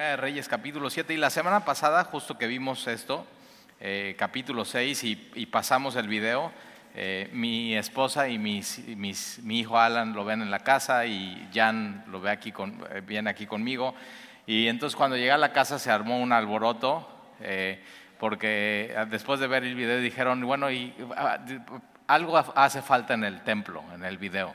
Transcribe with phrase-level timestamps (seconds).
[0.00, 3.26] De Reyes capítulo 7 y la semana pasada justo que vimos esto,
[3.80, 6.52] eh, capítulo 6 y, pasamos el video,
[6.94, 8.80] eh, mi esposa y mis,
[9.42, 13.02] mi hijo Alan lo ven en la casa y Jan lo ve aquí con, eh,
[13.06, 13.94] viene aquí conmigo
[14.46, 17.06] y entonces cuando llegué a la casa se armó un alboroto
[18.18, 20.68] porque después de ver el video dijeron, bueno,
[21.14, 21.38] ah,
[22.06, 24.54] algo hace falta en el templo, en el video.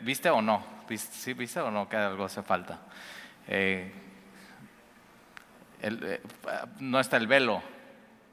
[0.00, 0.64] ¿Viste o no?
[0.96, 2.80] ¿Sí viste o no que algo hace falta?
[3.46, 3.92] Eh,
[5.84, 6.20] eh,
[6.80, 7.62] no está el velo.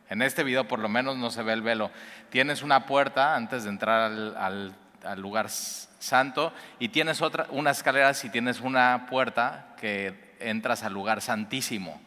[0.10, 1.92] En este video por lo menos no se ve el velo.
[2.30, 4.76] Tienes una puerta antes de entrar al,
[5.18, 11.22] lugar santo y tienes otra, una escalera si tienes una puerta que entras al lugar
[11.22, 12.02] santísimo.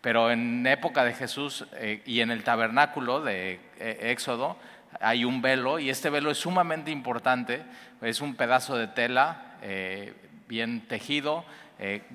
[0.00, 4.56] Pero en época de Jesús eh, y en el tabernáculo de Éxodo
[5.00, 7.62] hay un velo y este velo es sumamente importante.
[8.00, 9.56] Es un pedazo de tela
[10.48, 11.44] bien tejido,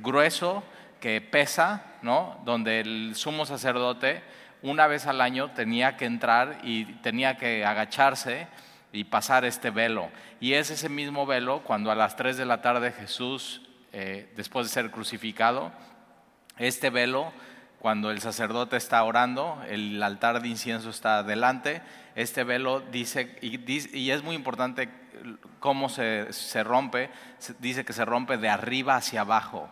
[0.02, 0.64] grueso,
[1.00, 2.40] que pesa, ¿no?
[2.46, 4.24] donde el sumo sacerdote
[4.62, 8.48] una vez al año tenía que entrar y tenía que agacharse
[8.92, 10.10] y pasar este velo.
[10.40, 13.62] Y es ese mismo velo cuando a las 3 de la tarde Jesús,
[13.94, 15.72] eh, después de ser crucificado,
[16.58, 17.32] este velo,
[17.80, 21.82] cuando el sacerdote está orando, el altar de incienso está delante,
[22.16, 24.90] este velo dice, y, es muy importante
[25.60, 27.12] cómo se, se rompe,
[27.60, 29.70] dice que se rompe de arriba hacia abajo.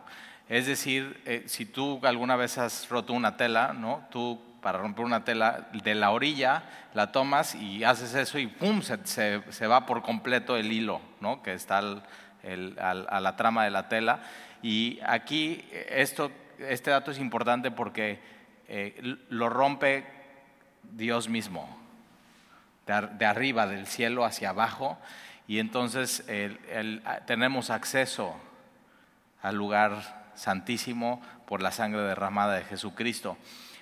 [0.50, 4.06] Es decir, eh, si tú alguna vez has roto una tela, ¿no?
[4.12, 6.64] Tú para romper una tela de la orilla
[6.94, 8.82] la tomas y haces eso y ¡pum!
[8.82, 11.42] Se, se, va por completo el hilo, ¿no?
[11.44, 14.22] Que está a la trama de la tela.
[14.62, 18.20] Y aquí esto, este dato es importante porque
[18.68, 20.06] eh, lo rompe
[20.84, 21.78] Dios mismo,
[22.86, 24.98] de, arriba, del cielo hacia abajo,
[25.48, 26.26] y entonces
[27.26, 28.36] tenemos acceso
[29.42, 33.38] al lugar santísimo por la sangre derramada de Jesucristo.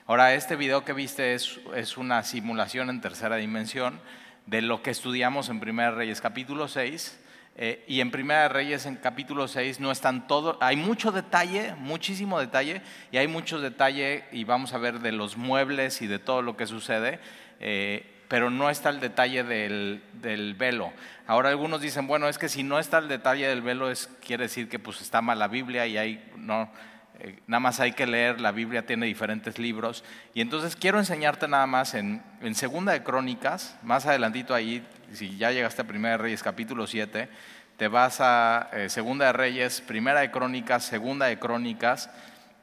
[0.07, 3.99] Ahora, este video que viste es, es una simulación en tercera dimensión
[4.45, 7.19] de lo que estudiamos en Primera Reyes capítulo 6.
[7.57, 12.39] Eh, y en Primera Reyes en capítulo 6 no están todo, hay mucho detalle, muchísimo
[12.39, 12.81] detalle,
[13.11, 16.55] y hay mucho detalle, y vamos a ver de los muebles y de todo lo
[16.55, 17.19] que sucede.
[17.59, 20.93] Eh, pero no está el detalle del, del, velo.
[21.27, 24.45] Ahora algunos dicen, bueno, es que si no está el detalle del velo, es, quiere
[24.45, 26.71] decir que pues está mal la Biblia y hay, no,
[27.19, 30.05] eh, nada más hay que leer, la Biblia tiene diferentes libros.
[30.33, 34.81] Y entonces quiero enseñarte nada más en, en Segunda de Crónicas, más adelantito ahí,
[35.11, 37.27] si ya llegaste a Primera de Reyes capítulo 7,
[37.75, 42.09] te vas a eh, Segunda de Reyes, Primera de Crónicas, Segunda de Crónicas,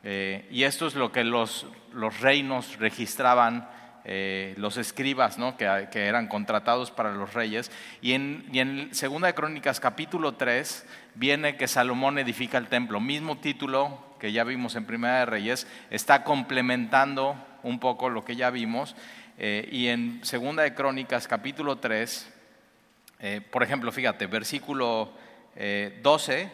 [0.03, 3.69] eh, y esto es lo que los, los reinos registraban
[4.11, 5.59] eh, los escribas ¿no?
[5.59, 7.71] que, eran contratados para los reyes.
[8.01, 13.01] Y en, y Segunda de Crónicas capítulo 3 viene que Salomón edifica el templo.
[13.01, 18.35] Mismo título que ya vimos en Primera de Reyes, está complementando un poco lo que
[18.35, 18.97] ya vimos.
[19.37, 22.33] Eh, y en Segunda de Crónicas capítulo 3,
[23.21, 25.13] eh, por ejemplo, fíjate, versículo
[26.03, 26.51] 12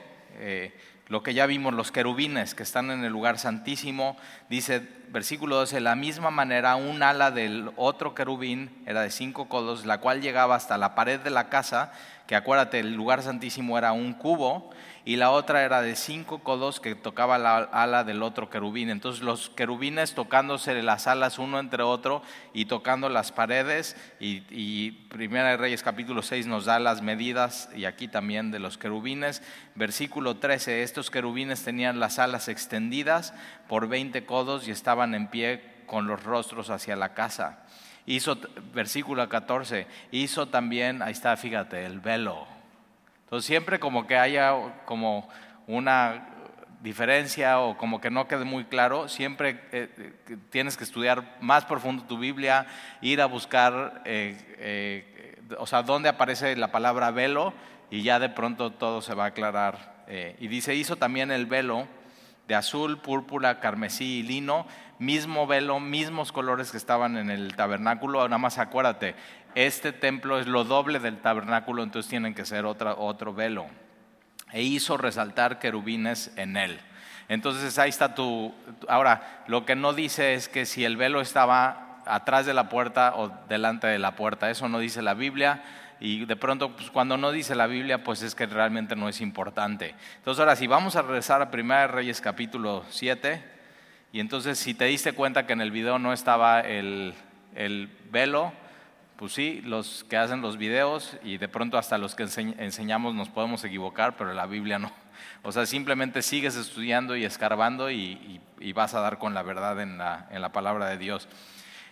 [1.09, 4.17] lo que ya vimos, los querubines que están en el lugar santísimo,
[4.49, 9.85] dice versículo 12, la misma manera un ala del otro querubín era de cinco codos,
[9.85, 11.93] la cual llegaba hasta la pared de la casa,
[12.27, 14.71] que acuérdate, el lugar santísimo era un cubo,
[15.07, 18.89] y la otra era de cinco codos que tocaba la ala del otro querubín.
[18.89, 22.23] Entonces los querubines tocándose las alas uno entre otro
[22.55, 27.85] y tocando las paredes, y, Primera de Reyes capítulo 6 nos da las medidas, y
[27.85, 29.43] aquí también de los querubines.
[29.75, 33.35] Versículo 13, estos querubines tenían las alas extendidas
[33.69, 37.65] por 20 codos y estaban en pie con los rostros hacia la casa.
[38.07, 38.39] Hizo,
[38.73, 42.54] versículo 14, hizo también, ahí está, fíjate, el velo
[43.41, 45.29] siempre como que haya como
[45.67, 46.35] una
[46.85, 49.89] diferencia o como que no quede muy claro, siempre eh,
[50.29, 52.67] eh, tienes que estudiar más profundo tu Biblia,
[53.01, 57.55] ir a buscar, eh, o sea, dónde aparece la palabra velo
[57.91, 59.95] y ya de pronto todo se va a aclarar.
[60.39, 61.89] y dice, hizo también el velo
[62.47, 64.67] de azul, púrpura, carmesí y lino,
[64.99, 69.15] mismo velo, mismos colores que estaban en el tabernáculo, nada más acuérdate,
[69.55, 73.67] este templo es lo doble del tabernáculo, entonces tienen que ser otra, otro velo.
[74.53, 76.81] E hizo resaltar querubines en él.
[77.29, 78.55] Entonces ahí está tu...
[78.89, 83.15] Ahora, lo que no dice es que si el velo estaba atrás de la puerta
[83.17, 85.63] o delante de la puerta, eso no dice la Biblia.
[86.01, 89.21] Y de pronto, pues, cuando no dice la Biblia, pues es que realmente no es
[89.21, 89.95] importante.
[90.17, 93.43] Entonces ahora, si vamos a regresar a 1 Reyes capítulo 7,
[94.13, 97.15] y entonces si te diste cuenta que en el video no estaba el,
[97.55, 98.53] el velo,
[99.17, 103.29] pues sí, los que hacen los videos y de pronto hasta los que enseñamos nos
[103.29, 104.93] podemos equivocar, pero la Biblia no.
[105.43, 108.41] O sea, simplemente sigues estudiando y escarbando y,
[108.75, 111.29] vas a dar con la verdad en la, palabra de Dios.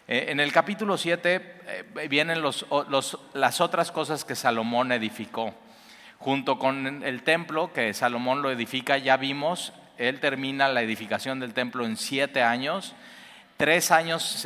[0.09, 5.55] Eh, en el capítulo 7 eh, vienen las otras cosas que Salomón edificó.
[6.19, 11.53] Junto con el templo que Salomón lo edifica, ya vimos, él termina la edificación del
[11.53, 12.95] templo en siete años
[13.63, 14.45] tres años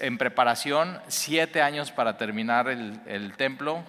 [0.00, 3.84] en preparación, siete años para terminar el, templo.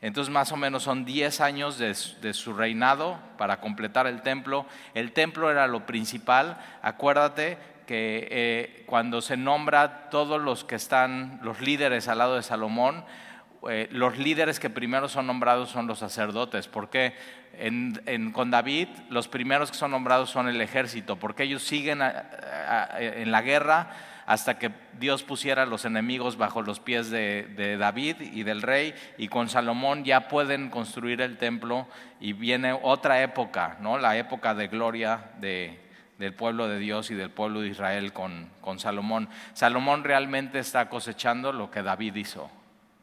[0.00, 1.92] Entonces más o menos son diez años de,
[2.32, 4.64] su reinado para completar el templo.
[4.94, 6.56] El templo era lo principal.
[6.82, 7.58] Acuérdate
[7.88, 13.04] que eh, cuando se nombra todos los que están, los líderes al lado de Salomón,
[13.68, 16.68] eh, los líderes que primero son nombrados son los sacerdotes.
[16.68, 17.14] porque
[18.34, 21.16] con David los primeros que son nombrados son el ejército?
[21.16, 23.90] Porque ellos siguen en la guerra
[24.26, 28.94] hasta que Dios pusiera a los enemigos bajo los pies de, David y del rey,
[29.16, 31.86] y con Salomón ya pueden construir el templo
[32.20, 33.98] y viene otra época, ¿no?
[33.98, 39.28] la época de gloria del pueblo de Dios y del pueblo de Israel con Salomón.
[39.54, 42.50] Salomón realmente está cosechando lo que David hizo.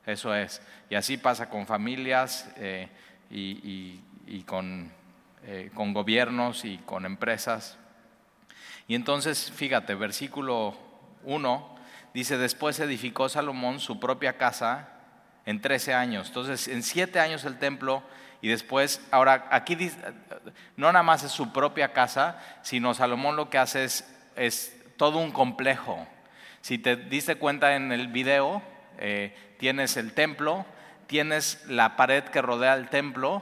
[0.05, 0.61] Eso es.
[0.89, 2.89] Y así pasa con familias eh,
[3.29, 4.91] y, con,
[5.45, 7.77] eh, con gobiernos y con empresas.
[8.87, 10.77] Y entonces, fíjate, versículo
[11.23, 11.75] 1
[12.13, 14.89] dice, después edificó Salomón su propia casa
[15.45, 16.27] en 13 años.
[16.27, 18.03] Entonces, en 7 años el templo
[18.41, 19.77] y después, ahora aquí
[20.75, 24.05] no nada más es su propia casa, sino Salomón lo que hace es,
[24.35, 26.05] es todo un complejo.
[26.59, 28.61] Si te diste cuenta en el video,
[28.97, 30.65] eh, tienes el templo,
[31.07, 33.41] tienes la pared que rodea el templo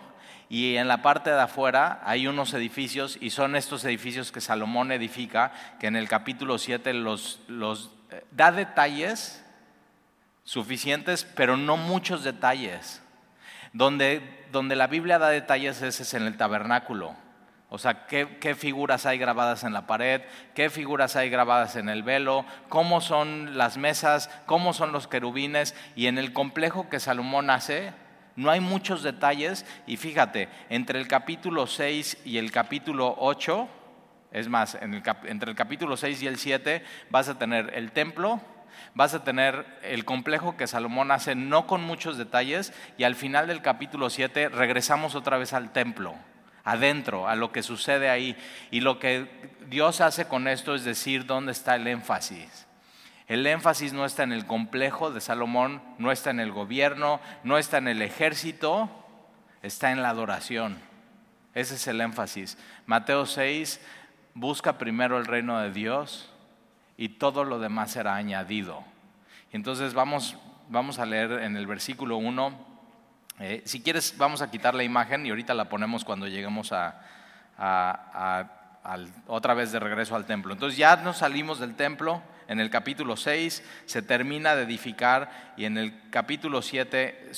[0.49, 4.91] y en la parte de afuera hay unos edificios y son estos edificios que Salomón
[4.91, 7.39] edifica, que en el capítulo 7 los,
[8.11, 9.43] eh, da detalles
[10.43, 13.01] suficientes, pero no muchos detalles.
[13.73, 17.15] Donde, donde la Biblia da detalles ese es en el tabernáculo.
[17.73, 20.23] O sea, ¿qué, figuras hay grabadas en la pared,
[20.53, 25.73] qué figuras hay grabadas en el velo, cómo son las mesas, cómo son los querubines.
[25.95, 27.93] Y en el complejo que Salomón hace,
[28.35, 29.65] no hay muchos detalles.
[29.87, 33.69] Y fíjate, entre el capítulo 6 y el capítulo 8,
[34.33, 38.41] es más, entre el capítulo 6 y el 7 vas a tener el templo,
[38.95, 42.73] vas a tener el complejo que Salomón hace no con muchos detalles.
[42.97, 46.17] Y al final del capítulo 7 regresamos otra vez al templo
[46.63, 48.35] adentro, a lo que sucede ahí.
[48.71, 49.27] Y lo que
[49.67, 52.67] Dios hace con esto es decir dónde está el énfasis.
[53.27, 57.57] El énfasis no está en el complejo de Salomón, no está en el gobierno, no
[57.57, 58.89] está en el ejército,
[59.61, 60.79] está en la adoración.
[61.53, 62.57] Ese es el énfasis.
[62.85, 63.79] Mateo 6,
[64.33, 66.29] busca primero el reino de Dios
[66.97, 68.83] y todo lo demás será añadido.
[69.51, 70.37] Entonces vamos,
[70.69, 72.70] vamos a leer en el versículo 1
[73.39, 77.01] eh, si quieres, vamos a quitar la imagen y ahorita la ponemos cuando lleguemos a,
[79.27, 80.53] otra vez de regreso al templo.
[80.53, 85.65] Entonces ya nos salimos del templo, en el capítulo 6 se termina de edificar y
[85.65, 87.31] en el capítulo 7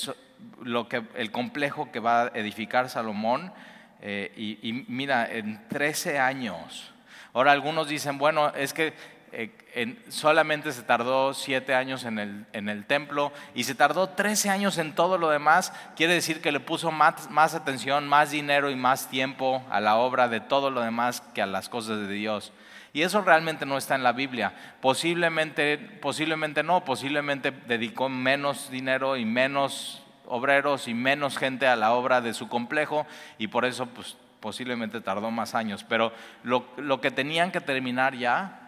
[0.62, 3.52] lo que, el complejo que va a edificar Salomón,
[4.00, 6.92] eh, y, y, mira, en 13 años.
[7.32, 8.92] Ahora algunos dicen, bueno, es que
[9.36, 14.94] eh, solamente se tardó siete años en el, templo y se tardó trece años en
[14.94, 19.64] todo lo demás, quiere decir que le puso más, atención, más dinero y más tiempo
[19.70, 22.52] a la obra de todo lo demás que a las cosas de Dios.
[22.92, 24.54] Y eso realmente no está en la Biblia.
[24.80, 31.92] Posiblemente, posiblemente no, posiblemente dedicó menos dinero y menos obreros y menos gente a la
[31.92, 33.04] obra de su complejo
[33.36, 35.84] y por eso pues, posiblemente tardó más años.
[35.88, 36.12] Pero
[36.44, 38.60] lo que tenían que terminar ya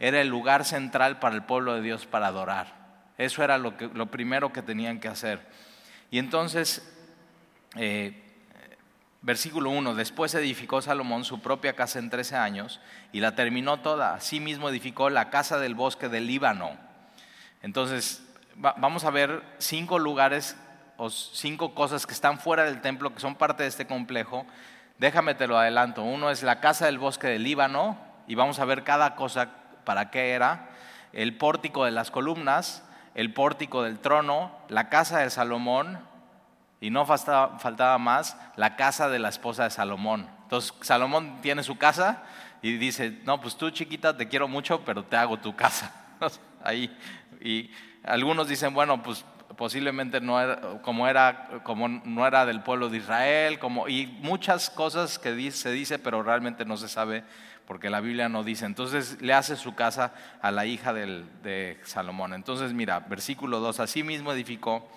[0.00, 2.76] era el lugar central para el pueblo de Dios para adorar.
[3.18, 5.40] Eso era lo, que, lo primero que tenían que hacer.
[6.10, 6.88] Y entonces,
[7.76, 8.28] eh,
[9.22, 12.80] versículo 1, después edificó Salomón su propia casa en 13 años
[13.12, 14.14] y la terminó toda.
[14.14, 16.78] Asimismo edificó la casa del bosque del Líbano.
[17.62, 18.24] Entonces,
[18.54, 20.56] vamos a ver cinco lugares
[20.96, 24.46] o cinco cosas que están fuera del templo, que son parte de este complejo.
[24.98, 26.02] Déjame te lo adelanto.
[26.02, 29.50] Uno es la casa del bosque del Líbano y vamos a ver cada cosa
[29.88, 30.68] para qué era,
[31.14, 35.98] el pórtico de las columnas, el pórtico del trono, la casa de Salomón,
[36.78, 40.28] y no faltaba, más, la casa de la esposa de Salomón.
[40.42, 42.22] Entonces Salomón tiene su casa
[42.60, 45.90] y dice, no, pues tú chiquita te quiero mucho, pero te hago tu casa.
[46.62, 46.94] Ahí.
[47.40, 47.70] Y
[48.04, 49.24] algunos dicen, bueno, pues
[49.56, 54.68] posiblemente no era, como, era, como no era del pueblo de Israel, como, y muchas
[54.68, 57.24] cosas que se dice, pero realmente no se sabe
[57.68, 58.64] porque la Biblia no dice.
[58.64, 62.32] Entonces le hace su casa a la hija de Salomón.
[62.32, 64.88] Entonces mira, versículo 2, así mismo edificó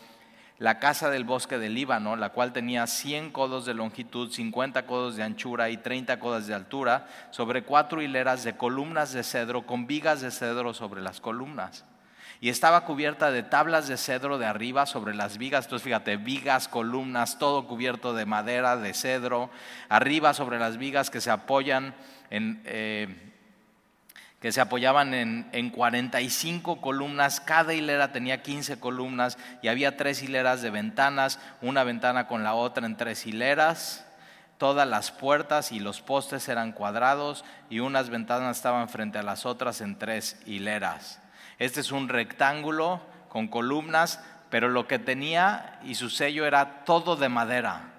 [0.57, 5.17] la casa del bosque del Líbano, la cual tenía 100 codos de longitud, 50 codos
[5.17, 9.85] de anchura y 30 codos de altura, sobre cuatro hileras de columnas de cedro con
[9.85, 11.83] vigas de cedro sobre las columnas.
[12.39, 15.65] Y estaba cubierta de tablas de cedro de arriba sobre las vigas.
[15.65, 19.49] Entonces fíjate, vigas, columnas, todo cubierto de madera, de cedro,
[19.89, 21.95] arriba sobre las vigas que se apoyan
[22.31, 23.27] Eh,
[24.39, 30.23] que se apoyaban en, en, 45 columnas, cada hilera tenía 15 columnas y había tres
[30.23, 34.03] hileras de ventanas, una ventana con la otra en tres hileras,
[34.57, 39.45] todas las puertas y los postes eran cuadrados y unas ventanas estaban frente a las
[39.45, 41.19] otras en tres hileras.
[41.59, 44.19] Este es un rectángulo con columnas,
[44.49, 47.91] pero lo que tenía y su sello era todo de madera.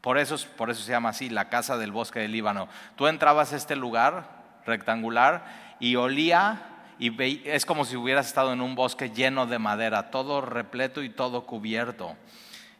[0.00, 2.68] Por eso, por eso se llama así, la casa del bosque del Líbano.
[2.96, 8.60] Tú entrabas a este lugar rectangular y olía y es como si hubieras estado en
[8.60, 12.14] un bosque lleno de madera, todo repleto y todo cubierto.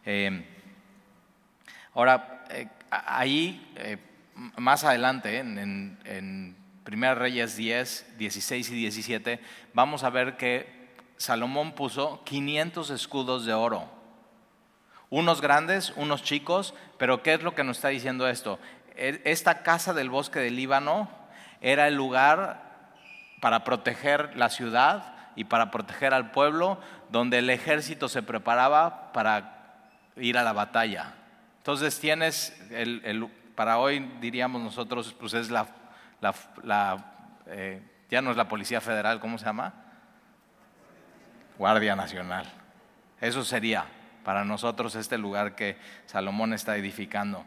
[0.05, 0.45] Eh,
[1.95, 3.97] ahora, eh, ahí, eh,
[4.59, 9.41] más adelante, en, en, 1 Reyes 10, 16 y 17,
[9.73, 14.00] vamos a ver que Salomón puso 500 escudos de oro.
[15.11, 18.61] Unos grandes, unos chicos, pero ¿qué es lo que nos está diciendo esto?
[18.95, 21.11] E, esta casa del bosque del Líbano
[21.61, 22.63] era el lugar
[23.41, 26.79] para proteger la ciudad y para proteger al pueblo,
[27.11, 31.15] donde el ejército se preparaba para ir a la batalla.
[31.59, 35.67] Entonces tienes, el, para hoy diríamos nosotros, pues es la,
[37.47, 39.75] eh, ya no es la Policía Federal, ¿cómo se llama?
[41.59, 42.47] Guardia Nacional.
[43.21, 43.85] Eso sería
[44.25, 47.45] para nosotros este lugar que Salomón está edificando.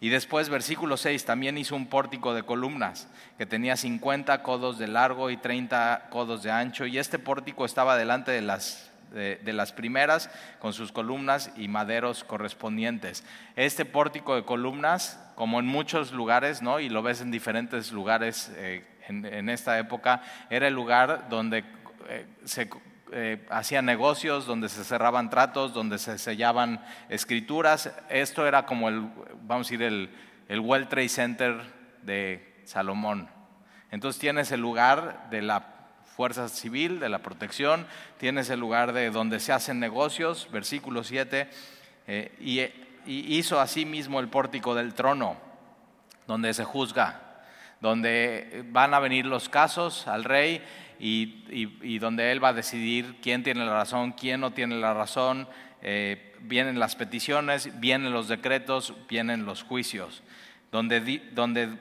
[0.00, 4.86] Y después, versículo 6, también hizo un pórtico de columnas que tenía 50 codos de
[4.86, 6.84] largo y 30 codos de ancho.
[6.84, 12.22] Y este pórtico estaba delante de las, de, las primeras con sus columnas y maderos
[12.24, 13.24] correspondientes.
[13.56, 16.80] Este pórtico de columnas, como en muchos lugares, ¿no?
[16.80, 21.64] y lo ves en diferentes lugares eh, en, esta época, era el lugar donde
[22.08, 22.68] eh, se
[23.16, 27.92] eh, hacían negocios, donde se cerraban tratos, donde se sellaban escrituras.
[28.08, 29.02] Esto era como el,
[29.42, 30.10] vamos a decir, el,
[30.48, 31.62] el World Trade Center
[32.02, 33.28] de Salomón.
[33.92, 35.64] Entonces tienes el lugar de la
[36.16, 37.86] fuerza civil, de la protección,
[38.18, 41.48] tienes el lugar de donde se hacen negocios, versículo 7,
[42.08, 42.60] eh, y,
[43.08, 45.36] y hizo asimismo el pórtico del trono,
[46.26, 47.20] donde se juzga,
[47.80, 50.64] donde van a venir los casos al rey
[51.06, 55.46] y, donde Él va a decidir quién tiene la razón, quién no tiene la razón.
[55.82, 60.22] Eh, vienen las peticiones, vienen los decretos, vienen los juicios,
[60.72, 61.76] donde, donde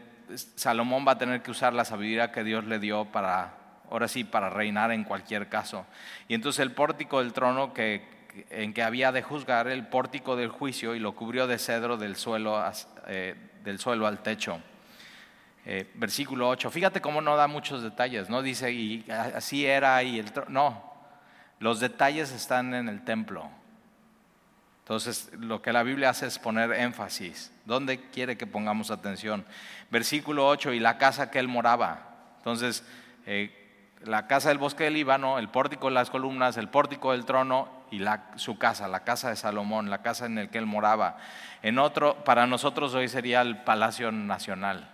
[0.55, 3.53] Salomón va a tener que usar la sabiduría que Dios le dio para,
[3.89, 5.85] ahora sí, para reinar en cualquier caso.
[6.27, 8.03] Y entonces el pórtico del trono que,
[8.49, 12.17] en que había de juzgar, el pórtico del juicio, y lo cubrió de cedro del
[12.17, 12.61] suelo,
[13.07, 14.59] eh, del suelo al techo.
[15.65, 16.69] Eh, versículo 8.
[16.71, 20.83] Fíjate cómo no da muchos detalles, no dice y así era y el no,
[21.59, 23.49] los detalles están en el templo.
[24.79, 27.53] Entonces, lo que la Biblia hace es poner énfasis.
[27.63, 29.45] ¿Dónde quiere que pongamos atención?
[29.89, 32.09] Versículo 8, y la casa que él moraba.
[32.39, 32.85] Entonces,
[33.25, 37.23] eh, la casa del bosque del Líbano, el pórtico de las columnas, el pórtico del
[37.23, 40.65] trono y la, su casa, la casa de Salomón, la casa en la que él
[40.65, 41.15] moraba.
[41.61, 44.92] En otro, para nosotros hoy sería el Palacio Nacional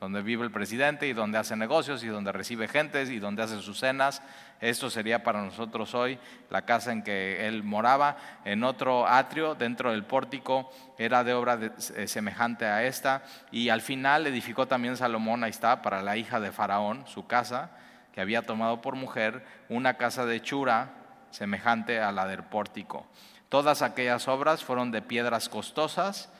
[0.00, 3.60] donde vive el presidente y donde hace negocios y donde recibe gentes y donde hace
[3.62, 4.22] sus cenas.
[4.60, 6.18] Esto sería para nosotros hoy
[6.50, 8.16] la casa en que él moraba.
[8.44, 11.58] En otro atrio, dentro del pórtico, era de obra
[11.94, 13.22] eh, semejante a esta.
[13.50, 17.70] Y al final edificó también Salomón, ahí está, para la hija de Faraón, su casa,
[18.12, 20.90] que había tomado por mujer, una casa de chura
[21.30, 23.06] semejante a la del pórtico.
[23.48, 26.30] Todas aquellas obras fueron de piedras costosas,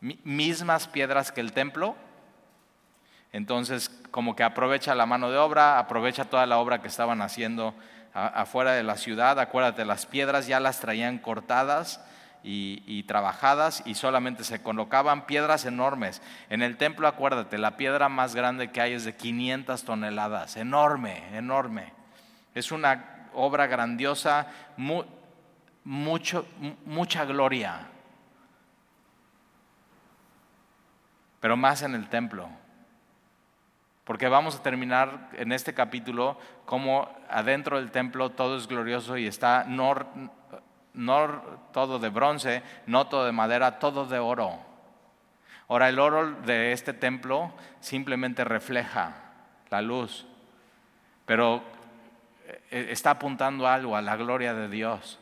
[0.00, 1.94] mismas piedras que el templo,
[3.32, 7.74] entonces, como que aprovecha la mano de obra, aprovecha toda la obra que estaban haciendo
[8.12, 9.38] afuera de la ciudad.
[9.38, 12.00] Acuérdate, las piedras ya las traían cortadas
[12.42, 16.22] y, trabajadas y solamente se colocaban piedras enormes.
[16.48, 21.36] En el templo, acuérdate, la piedra más grande que hay es de 500 toneladas, enorme,
[21.36, 21.92] enorme.
[22.54, 24.48] Es una obra grandiosa,
[25.84, 26.46] mucho,
[26.84, 27.86] mucha gloria,
[31.40, 32.59] pero más en el templo.
[34.10, 36.36] Porque vamos a terminar en este capítulo
[36.66, 39.94] como adentro del templo todo es glorioso y está no,
[41.72, 44.58] todo de bronce, no todo de madera, todo de oro.
[45.68, 49.14] Ahora el oro de este templo simplemente refleja
[49.70, 50.26] la luz,
[51.24, 51.62] pero
[52.72, 55.20] eh, está apuntando algo a la gloria de Dios.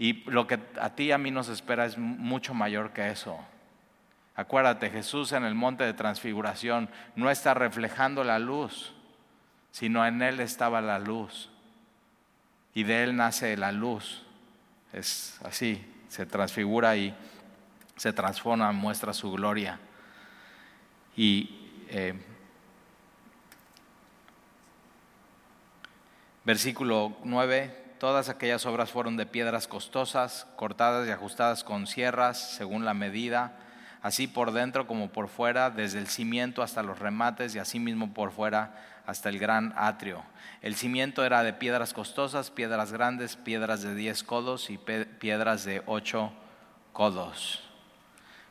[0.00, 3.38] Y lo que a ti y a mí nos espera es mucho mayor que eso.
[4.34, 8.94] Acuérdate, Jesús en el monte de transfiguración no está reflejando la luz,
[9.72, 11.50] sino en Él estaba la luz.
[12.74, 14.22] Y de Él nace la luz.
[14.92, 17.14] Es así, se transfigura y
[17.96, 19.78] se transforma, muestra su gloria.
[21.14, 22.14] Y eh,
[26.44, 32.86] versículo 9, todas aquellas obras fueron de piedras costosas, cortadas y ajustadas con sierras según
[32.86, 33.61] la medida
[34.02, 38.32] así por dentro como por fuera, desde el cimiento hasta los remates y asimismo por
[38.32, 38.74] fuera
[39.06, 40.22] hasta el gran atrio.
[40.60, 45.82] El cimiento era de piedras costosas, piedras grandes, piedras de diez codos y piedras de
[45.86, 46.32] ocho
[46.92, 47.68] codos.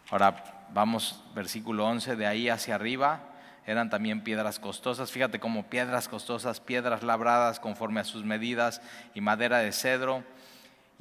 [0.09, 3.27] Ahora vamos, versículo 11, de ahí hacia arriba
[3.65, 5.11] eran también piedras costosas.
[5.11, 8.81] Fíjate como piedras costosas, piedras labradas conforme a sus medidas
[9.13, 10.23] y madera de cedro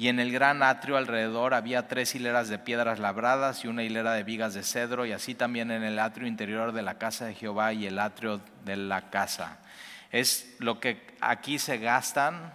[0.00, 4.14] y en el gran atrio alrededor había tres hileras de piedras labradas y una hilera
[4.14, 7.34] de vigas de cedro, y así también en el atrio interior de la casa de
[7.34, 9.58] Jehová y el atrio de la casa.
[10.10, 12.54] Es lo que aquí se gastan,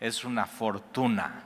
[0.00, 1.44] es una fortuna.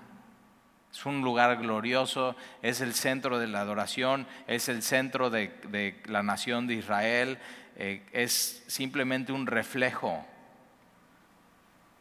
[0.93, 6.23] Es un lugar glorioso, es el centro de la adoración, es el centro de, la
[6.23, 7.39] nación de Israel,
[7.75, 10.25] eh, es simplemente un reflejo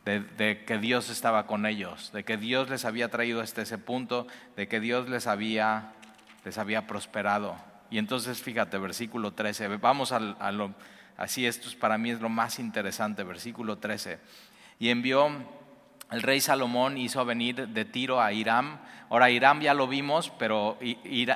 [0.05, 4.27] de, que Dios estaba con ellos, de que Dios les había traído hasta ese punto,
[4.55, 5.91] de que Dios les había,
[6.45, 7.55] les había prosperado.
[7.91, 10.73] Y entonces fíjate, versículo 13, vamos a, lo,
[11.17, 14.19] así esto para mí es lo más interesante, versículo 13.
[14.79, 15.29] Y envió
[16.11, 18.79] el rey Salomón, hizo venir de Tiro a Hiram.
[19.09, 20.77] Ahora Hiram ya lo vimos, pero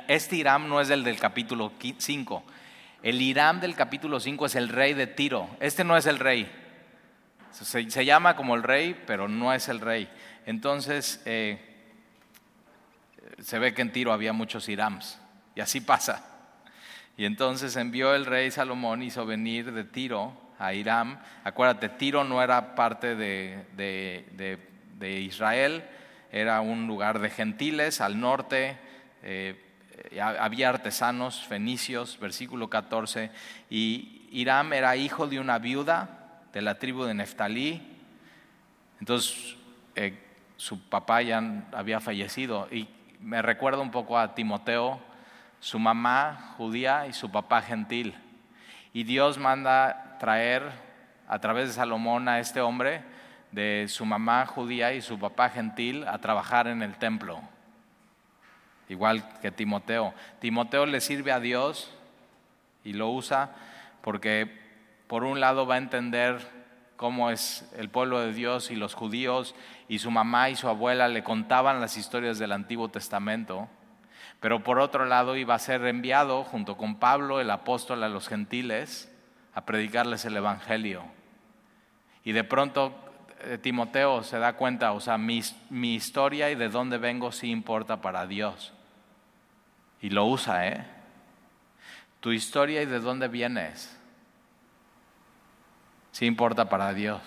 [0.08, 2.42] este Hiram no es el del capítulo 5.
[3.02, 5.48] El Hiram del capítulo 5 es el rey de Tiro.
[5.60, 6.50] Este no es el rey.
[7.54, 10.10] Se, llama como el rey, pero no es el rey.
[10.44, 11.60] Entonces, eh,
[13.38, 15.20] se ve que en Tiro había muchos Irams,
[15.54, 16.24] y así pasa.
[17.16, 21.20] Y entonces envió el rey Salomón, hizo venir de Tiro a Hiram.
[21.44, 24.58] Acuérdate, Tiro no era parte de,
[25.00, 25.84] Israel,
[26.32, 28.78] era un lugar de gentiles al norte.
[29.22, 29.60] Eh,
[30.20, 33.30] había artesanos fenicios, versículo 14,
[33.70, 36.23] y Hiram era hijo de una viuda
[36.54, 37.82] de la tribu de Neftalí.
[39.00, 39.56] Entonces,
[39.96, 40.16] eh,
[40.56, 42.88] su papá ya había fallecido y
[43.20, 45.00] me recuerda un poco a Timoteo,
[45.58, 48.14] su mamá judía y su papá gentil.
[48.92, 50.62] Y Dios manda traer
[51.26, 53.02] a través de Salomón a este hombre
[53.50, 57.40] de su mamá judía y su papá gentil a trabajar en el templo.
[58.88, 60.14] Igual que Timoteo.
[60.38, 61.92] Timoteo le sirve a Dios
[62.84, 63.50] y lo usa
[64.02, 64.63] porque
[65.14, 66.40] por un lado va a entender
[66.96, 69.54] cómo es el pueblo de Dios y los judíos
[69.86, 73.68] y su mamá y su abuela le contaban las historias del Antiguo Testamento,
[74.40, 78.26] pero por otro lado iba a ser enviado junto con Pablo, el apóstol, a los
[78.26, 79.08] gentiles
[79.54, 81.04] a predicarles el Evangelio.
[82.24, 82.92] Y de pronto
[83.42, 85.44] eh, Timoteo se da cuenta, o sea, mi,
[85.94, 88.72] historia y de dónde vengo sí importa para Dios.
[90.00, 90.84] Y lo usa, ¿eh?
[92.18, 94.00] Tu historia y de dónde vienes
[96.14, 97.20] sí importa para Dios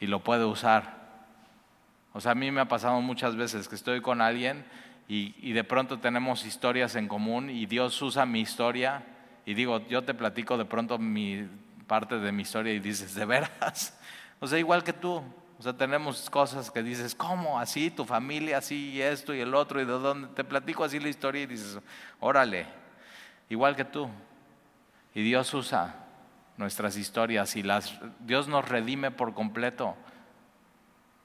[0.00, 0.98] y lo puede usar.
[2.14, 4.64] O sea, a mí me ha pasado muchas veces que estoy con alguien
[5.06, 9.04] y, de pronto tenemos historias en común y Dios usa mi historia
[9.44, 11.46] y digo, yo te platico de pronto mi
[11.86, 13.98] parte de mi historia y dices, ¿de veras?
[14.42, 15.22] O sea, igual que tú.
[15.58, 17.60] O sea, tenemos cosas que dices, ¿cómo?
[17.60, 20.28] Así, tu familia, así, y esto y el otro, y de dónde.
[20.28, 21.78] Te platico así la historia y dices,
[22.20, 22.64] órale,
[23.50, 24.08] igual que tú.
[25.14, 26.06] Y Dios usa
[26.60, 29.96] nuestras historias y las, Dios nos redime por completo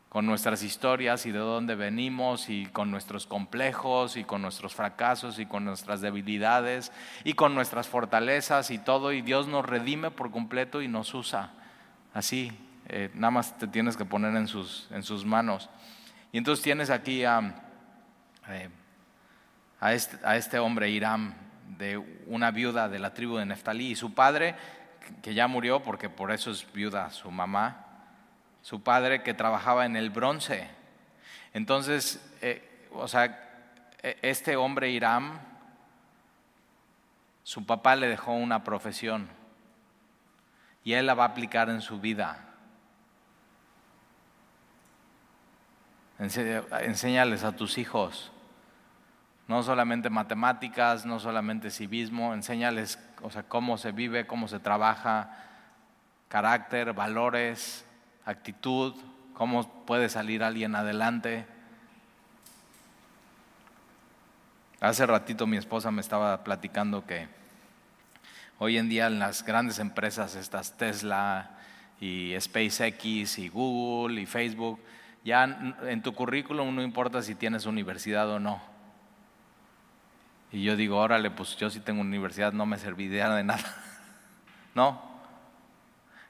[0.08, 5.40] con nuestras historias y de dónde venimos y con nuestros complejos y con nuestros fracasos
[5.40, 6.94] y con nuestras debilidades
[7.26, 11.52] y con nuestras fortalezas y todo y Dios nos redime por completo y nos usa.
[12.14, 15.70] Así, eh, nada más te tienes que poner en sus, en sus manos.
[16.32, 17.62] Y entonces tienes aquí a,
[18.48, 18.70] eh,
[19.92, 21.34] este, a este hombre, Hiram,
[21.78, 24.56] de una viuda de la tribu de Neftalí y su padre
[25.22, 27.86] que ya murió porque por eso es viuda su mamá,
[28.62, 30.70] su padre que trabajaba en el bronce.
[31.54, 33.26] Entonces, eh, o sea,
[34.02, 35.40] e, este hombre Irán,
[37.44, 39.30] su papá le dejó una profesión
[40.84, 42.42] y él la va a aplicar en su vida.
[46.20, 48.32] Enséñales a tus hijos
[49.48, 55.30] no solamente matemáticas, no solamente civismo, enséñales o sea, cómo se vive, cómo se trabaja,
[56.28, 57.86] carácter, valores,
[58.26, 58.94] actitud,
[59.34, 61.46] cómo puede salir alguien adelante.
[64.80, 67.28] Hace ratito mi esposa me estaba platicando que
[68.60, 71.52] hoy en día en las grandes empresas, estas Tesla
[72.00, 74.80] y SpaceX y Google y Facebook,
[75.24, 75.44] ya
[75.84, 78.75] en tu currículum no importa si tienes universidad o no.
[80.56, 83.76] Y yo digo, órale, pues yo si tengo universidad no me serviría de nada.
[84.74, 85.02] no.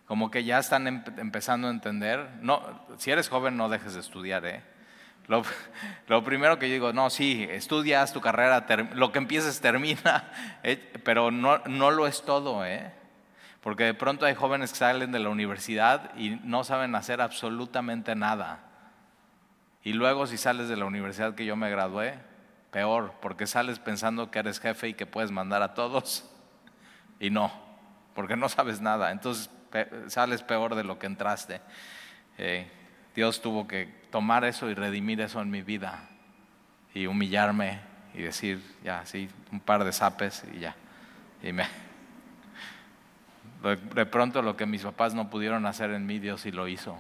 [0.08, 2.28] Como que ya están empezando a entender.
[2.42, 2.60] No,
[2.98, 4.64] si eres joven no dejes de estudiar, ¿eh?
[5.28, 5.44] Lo,
[6.24, 10.32] primero que yo digo, no, sí, estudias tu carrera, lo que empieces termina,
[10.64, 12.92] eh, pero no, no lo es todo, ¿eh?
[13.62, 18.16] Porque de pronto hay jóvenes que salen de la universidad y no saben hacer absolutamente
[18.16, 18.64] nada.
[19.84, 22.18] Y luego si sales de la universidad que yo me gradué,
[22.76, 26.30] peor, porque sales pensando que eres jefe y que puedes mandar a todos
[27.22, 27.50] y no,
[28.14, 29.12] porque no sabes nada.
[29.12, 29.50] Entonces
[30.08, 31.62] sales peor de lo que entraste.
[32.38, 32.70] Eh,
[33.16, 36.10] Dios tuvo que tomar eso y redimir eso en mi vida
[36.94, 37.80] y humillarme
[38.14, 40.76] y decir, ya, sí, un par de zapes y ya.
[41.42, 41.66] Y me,
[43.96, 46.98] de pronto lo que mis papás no pudieron hacer en mí, Dios sí lo hizo.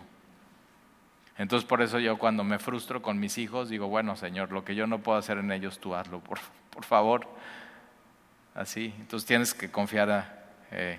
[1.38, 4.76] Entonces por eso yo cuando me frustro con mis hijos digo, bueno Señor, lo que
[4.76, 7.28] yo no puedo hacer en ellos, tú hazlo, por, por favor.
[8.54, 10.98] Así, entonces tienes que confiar eh,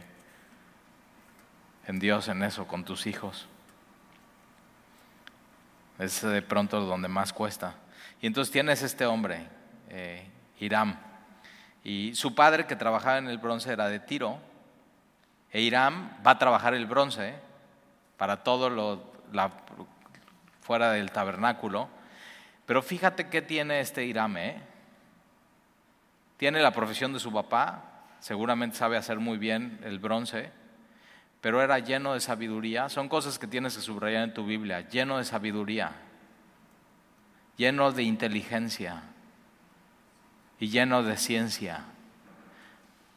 [1.86, 3.48] en Dios en eso, con tus hijos.
[5.98, 7.74] Es de pronto donde más cuesta.
[8.20, 9.46] Y entonces tienes este hombre,
[9.88, 10.28] eh,
[10.60, 10.98] Hiram,
[11.82, 14.38] y su padre que trabajaba en el bronce era de Tiro,
[15.50, 17.34] e Hiram va a trabajar el bronce
[18.16, 19.12] para todo lo,
[20.66, 21.88] fuera del tabernáculo.
[22.66, 24.60] Pero fíjate qué tiene este Hiram, ¿eh?
[26.36, 30.50] Tiene la profesión de su papá, seguramente sabe hacer muy bien el bronce,
[31.40, 32.88] pero era lleno de sabiduría.
[32.88, 35.92] Son cosas que tienes que subrayar en tu Biblia, lleno de sabiduría,
[37.56, 39.02] lleno de inteligencia
[40.58, 41.84] y lleno de ciencia.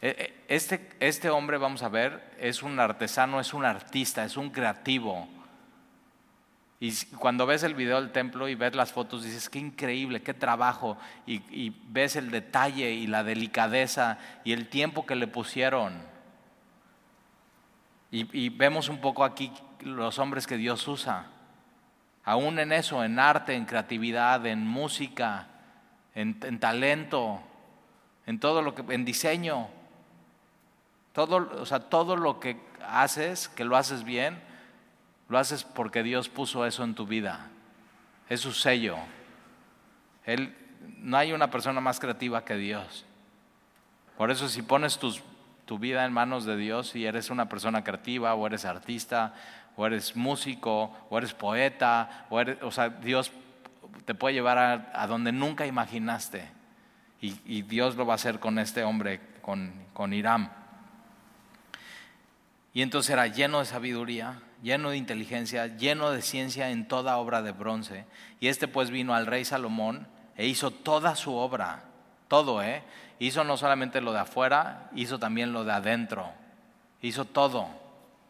[0.01, 0.09] E,
[0.47, 4.51] e, este, este hombre, vamos a ver, es un artesano, es un artista, es un
[4.51, 5.38] creativo.
[6.82, 10.34] Y cuando ves el video del templo y ves las fotos, dices, qué increíble, qué
[10.34, 10.98] trabajo.
[11.26, 16.02] Y, ves el detalle y la delicadeza y el tiempo que le pusieron.
[18.12, 21.28] Y, vemos un poco aquí los hombres que Dios usa.
[22.24, 25.48] Aún en eso, en arte, en creatividad, en música,
[26.15, 27.42] en, en talento,
[28.26, 29.68] en todo lo que, en diseño.
[31.12, 34.48] Todo, o sea, todo lo que haces, que lo haces bien,
[35.30, 37.48] lo haces porque Dios puso eso en tu vida.
[38.28, 38.98] Es su sello.
[40.26, 40.56] Él,
[40.98, 43.06] no hay una persona más creativa que Dios.
[44.18, 45.00] Por eso si pones
[45.65, 49.34] tu vida en manos de Dios y eres una persona creativa o eres artista
[49.76, 53.32] o eres músico o eres poeta, o, eres, o sea, Dios
[54.06, 54.58] te puede llevar
[54.94, 56.50] a, donde nunca imaginaste.
[57.22, 60.52] Y, Dios lo va a hacer con este hombre, con, con Irán.
[62.74, 67.41] Y entonces era lleno de sabiduría, lleno de inteligencia, lleno de ciencia en toda obra
[67.41, 68.06] de bronce.
[68.39, 71.84] Y este pues vino al rey Salomón e hizo toda su obra,
[72.28, 72.84] todo, ¿eh?
[73.19, 76.32] Hizo no solamente lo de afuera, hizo también lo de adentro.
[77.02, 77.67] Hizo todo,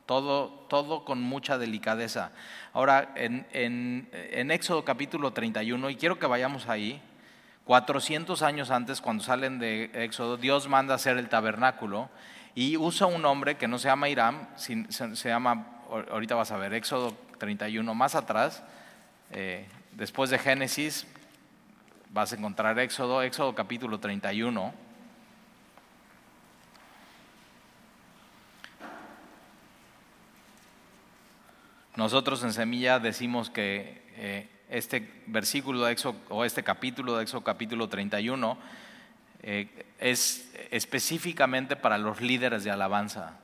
[0.06, 2.32] todo, todo con mucha delicadeza.
[2.74, 7.02] Ahora, en, en Éxodo capítulo 31, y quiero que vayamos ahí,
[7.66, 12.10] 400 años antes, cuando salen de Éxodo, Dios manda hacer el tabernáculo
[12.56, 16.74] y usa un hombre que no se llama Hiram, se llama ahorita vas a ver,
[16.74, 18.64] Éxodo 31 más atrás,
[19.32, 21.08] eh, después de Génesis,
[22.12, 24.74] vas a encontrar Éxodo, Éxodo capítulo 31.
[31.96, 37.44] Nosotros en Semilla decimos que eh, este versículo de Éxodo, o este capítulo de Éxodo
[37.44, 38.58] capítulo 31
[39.42, 43.40] eh, es específicamente para los líderes de alabanza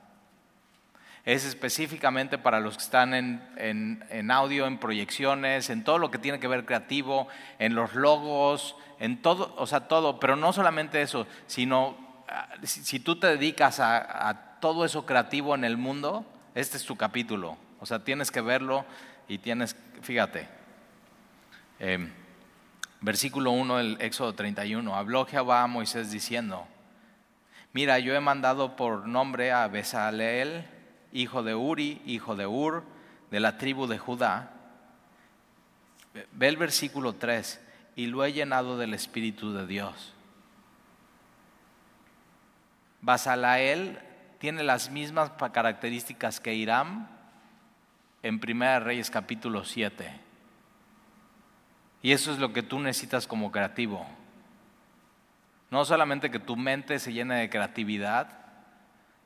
[1.26, 6.38] es específicamente para los que están en, audio, en proyecciones, en todo lo que tiene
[6.38, 7.26] que ver creativo,
[7.58, 11.96] en los logos, en todo, o sea, todo, pero no solamente eso, sino
[12.28, 16.96] ah, si, tú te dedicas a, todo eso creativo en el mundo, este es tu
[16.96, 18.86] capítulo, o sea, tienes que verlo
[19.28, 20.48] y tienes, fíjate,
[21.80, 22.10] em,
[23.00, 26.66] versículo 1 del Éxodo 31, habló Jehová a Moisés diciendo,
[27.72, 30.75] mira, yo he mandado por nombre a Besaleel,
[31.12, 32.84] hijo de Uri, hijo de Ur,
[33.30, 34.52] de la tribu de Judá.
[36.32, 37.60] Ve el versículo 3,
[37.96, 40.14] y lo he llenado del Espíritu de Dios.
[43.00, 43.98] Basalael
[44.38, 47.08] tiene las mismas características que Irán
[48.22, 50.20] en Primera Reyes capítulo 7.
[52.02, 54.06] Y eso es lo que tú necesitas como creativo.
[55.70, 58.45] No solamente que tu mente se llene de creatividad,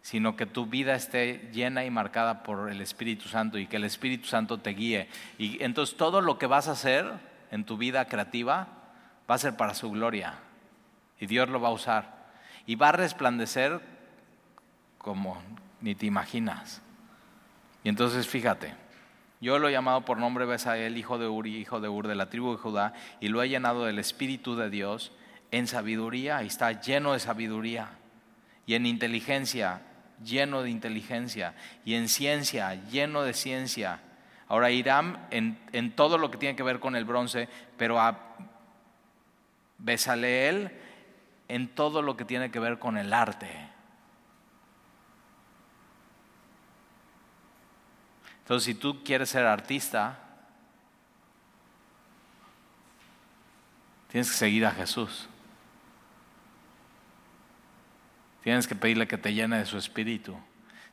[0.03, 3.85] sino que tu vida esté llena y marcada por el Espíritu Santo y que el
[3.85, 5.09] Espíritu Santo te guíe.
[5.39, 7.11] Y entonces todo lo que vas a hacer
[7.51, 8.69] en tu vida creativa
[9.31, 10.39] va a ser para su gloria.
[11.19, 12.31] Y Dios lo va a usar.
[12.67, 13.81] Y va a resplandecer
[14.99, 15.43] como
[15.81, 16.83] ni te imaginas.
[17.85, 18.75] Y entonces fíjate,
[19.41, 22.29] yo lo he llamado por nombre Besael, hijo de Uri, hijo de Ur, de la
[22.29, 25.13] tribu de Judá, y lo he llenado del Espíritu de Dios
[25.51, 27.89] en sabiduría, y está lleno de sabiduría,
[28.67, 29.81] y en inteligencia,
[30.25, 31.55] lleno de inteligencia,
[31.85, 34.01] y en ciencia, lleno de ciencia.
[34.49, 38.19] Ahora Irán en, en todo lo que tiene que ver con el bronce, pero a
[39.79, 40.73] Besaleel
[41.49, 43.51] en todo lo que tiene que ver con el arte.
[48.43, 50.19] Entonces, si tú quieres ser artista,
[54.09, 55.29] tienes que seguir a Jesús.
[58.43, 60.37] Tienes que pedirle que te llene de su espíritu.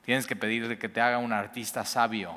[0.04, 2.36] Tienes que pedirle que te haga un artista sabio,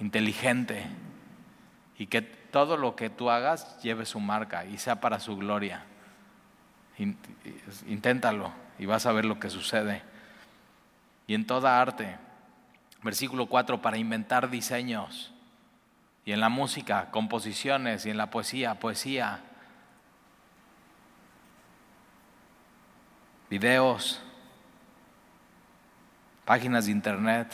[0.00, 0.86] inteligente,
[1.98, 5.84] y que todo lo que tú hagas lleve su marca y sea para su gloria.
[7.86, 10.02] Inténtalo y vas a ver lo que sucede
[11.28, 12.16] y en toda arte.
[13.02, 15.30] Versículo 4, para inventar diseños.
[16.24, 18.06] Y en la música, composiciones.
[18.06, 19.40] Y en la poesía, poesía.
[23.50, 24.20] Videos.
[26.44, 27.52] Páginas de internet.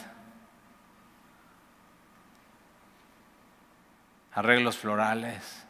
[4.33, 5.67] Arreglos florales.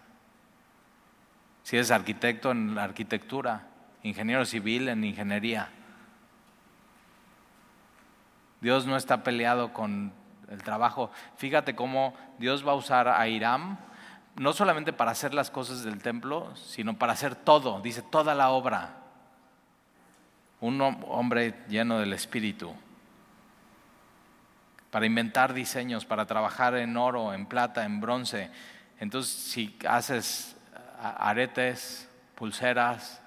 [1.63, 3.69] Si eres arquitecto en la arquitectura.
[4.03, 5.71] Ingeniero civil en ingeniería
[8.65, 10.11] Dios no está peleado con
[10.49, 11.11] el trabajo.
[11.37, 13.77] Fíjate cómo Dios va a usar a Hiram
[14.37, 18.49] no solamente para hacer las cosas del templo, sino para hacer todo, dice toda la
[18.49, 19.04] obra.
[20.65, 22.75] Un hombre lleno del espíritu.
[24.91, 28.51] Para inventar diseños, para trabajar en oro, en plata, en bronce.
[28.99, 30.57] Entonces, si haces
[30.99, 33.21] aretes, pulseras,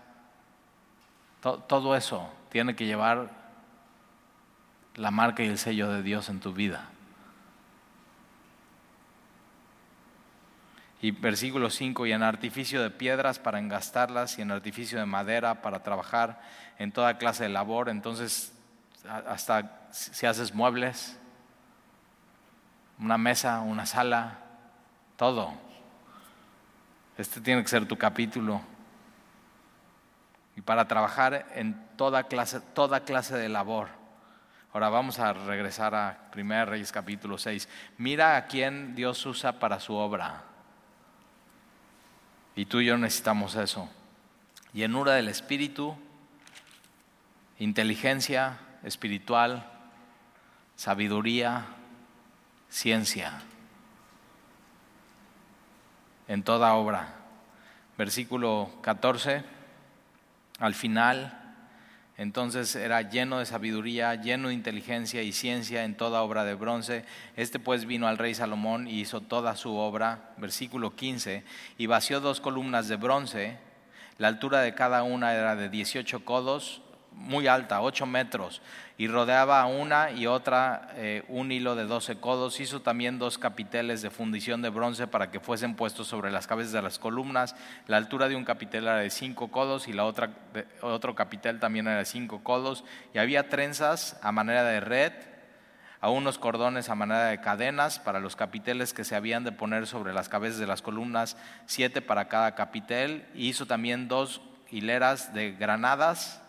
[1.41, 3.29] todo eso tiene que llevar
[4.95, 6.89] la marca y el sello de Dios en tu vida.
[10.99, 15.61] Y versículo 5, y en artificio de piedras para engastarlas y en artificio de madera
[15.61, 16.41] para trabajar
[16.79, 17.89] en toda clase de labor.
[17.89, 18.53] Entonces,
[19.27, 21.17] hasta si haces muebles,
[22.99, 24.39] una mesa, una sala,
[25.17, 25.53] todo.
[27.17, 28.61] Este tiene que ser tu capítulo.
[30.55, 33.89] Y para trabajar en toda clase, toda clase de labor.
[34.73, 37.69] Ahora vamos a regresar a 1 Reyes capítulo 6.
[37.97, 40.46] Mira a quién Dios usa para su obra.
[42.57, 43.87] Y tú y yo necesitamos eso.
[44.73, 45.95] Llenura del Espíritu,
[47.59, 49.71] inteligencia espiritual,
[50.75, 51.67] sabiduría,
[52.67, 53.43] ciencia.
[56.27, 57.13] En toda obra.
[57.95, 59.43] Versículo 14,
[60.57, 61.36] al final
[62.17, 67.05] entonces era lleno de sabiduría, lleno de inteligencia y ciencia en toda obra de bronce.
[67.35, 71.43] Este pues vino al rey Salomón y hizo toda su obra, versículo 15,
[71.77, 73.57] y vació dos columnas de bronce.
[74.17, 76.81] La altura de cada una era de 18 codos,
[77.17, 78.61] muy alta, 8 metros,
[78.97, 82.59] y rodeaba una y otra eh, un hilo de 12 codos.
[82.59, 86.71] Hizo también dos capiteles de fundición de bronce para que fuesen puestos sobre las cabezas
[86.71, 87.55] de las columnas.
[87.87, 90.31] La altura de un capitel era de 5 codos y la otra,
[90.81, 92.83] otro capitel también era de 5 codos.
[93.13, 95.13] Y había trenzas a manera de red,
[95.99, 99.87] a unos cordones a manera de cadenas para los capiteles que se habían de poner
[99.87, 103.27] sobre las cabezas de las columnas, siete para cada capitel.
[103.33, 106.41] Hizo también dos hileras de granadas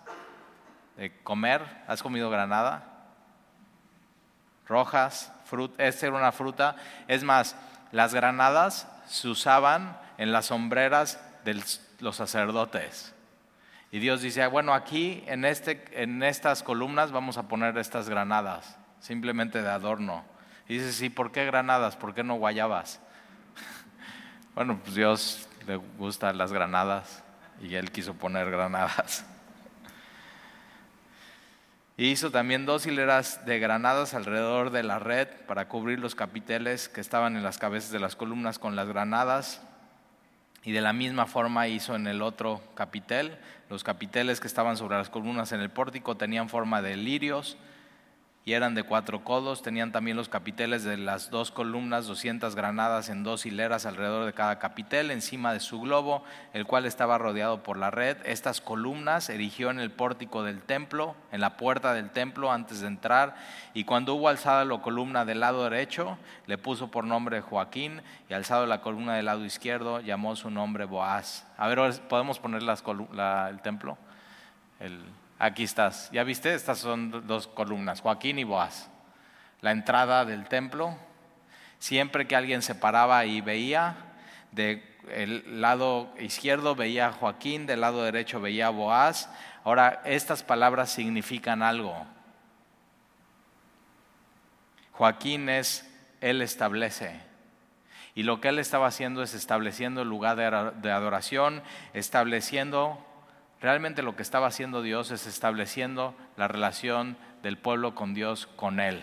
[0.99, 1.65] de comer.
[1.87, 2.83] ¿Has comido granada?
[4.67, 6.77] Rojas, fruta, esta era una fruta.
[7.07, 7.57] Es más,
[7.93, 11.63] las granadas se usaban en las sombreras de
[12.01, 13.15] los sacerdotes.
[13.91, 18.77] Y Dios dice, bueno, aquí en, este, en estas columnas vamos a poner estas granadas,
[19.01, 20.25] simplemente de adorno.
[20.69, 21.97] Y dice, sí, ¿por qué granadas?
[21.97, 23.01] ¿Por qué no guayabas?
[24.55, 27.23] bueno, pues Dios le gustan las granadas
[27.63, 29.25] y él quiso poner granadas.
[32.07, 37.01] Hizo también dos hileras de granadas alrededor de la red para cubrir los capiteles que
[37.01, 39.61] estaban en las cabezas de las columnas con las granadas.
[40.63, 43.37] Y de la misma forma hizo en el otro capitel.
[43.69, 47.59] Los capiteles que estaban sobre las columnas en el pórtico tenían forma de lirios
[48.49, 49.61] y eran de cuatro codos.
[49.61, 54.33] Tenían también los capiteles de las dos columnas, 200 granadas en dos hileras alrededor de
[54.33, 58.17] cada capitel, encima de su globo, el cual estaba rodeado por la red.
[58.25, 62.87] Estas columnas erigió en el pórtico del templo, en la puerta del templo antes de
[62.87, 63.37] entrar,
[63.75, 68.33] y cuando hubo alzada la columna del lado derecho, le puso por nombre Joaquín, y
[68.33, 71.47] alzado la columna del lado izquierdo, llamó su nombre Boaz.
[71.59, 73.99] A ver, ¿podemos poner el templo?
[74.81, 75.03] El,
[75.39, 76.11] Aquí estás.
[76.11, 76.53] ¿Ya viste?
[76.53, 78.91] Estas son dos columnas, Joaquín y Boaz.
[79.61, 80.97] La entrada del templo.
[81.79, 83.95] Siempre que alguien se paraba y veía,
[84.51, 89.31] del lado izquierdo veía a Joaquín, del lado derecho veía a Boaz.
[89.63, 92.05] Ahora, estas palabras significan algo.
[94.91, 95.89] Joaquín es,
[96.21, 97.21] él establece.
[98.17, 101.63] Y lo que él estaba haciendo es estableciendo el lugar de adoración,
[101.95, 102.99] estableciendo
[103.61, 108.79] Realmente lo que estaba haciendo Dios es estableciendo la relación del pueblo con Dios con
[108.79, 109.03] Él.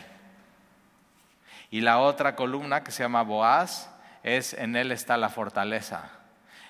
[1.71, 6.09] Y la otra columna que se llama Boaz es en Él está la fortaleza.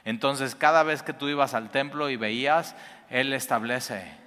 [0.04, 2.76] Entonces cada vez que tú ibas al templo y veías,
[3.10, 4.18] Él establece.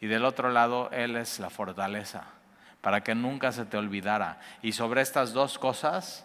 [0.00, 2.24] Y del otro lado, Él es la fortaleza,
[2.80, 4.38] para que nunca se te olvidara.
[4.62, 6.24] Y sobre estas dos cosas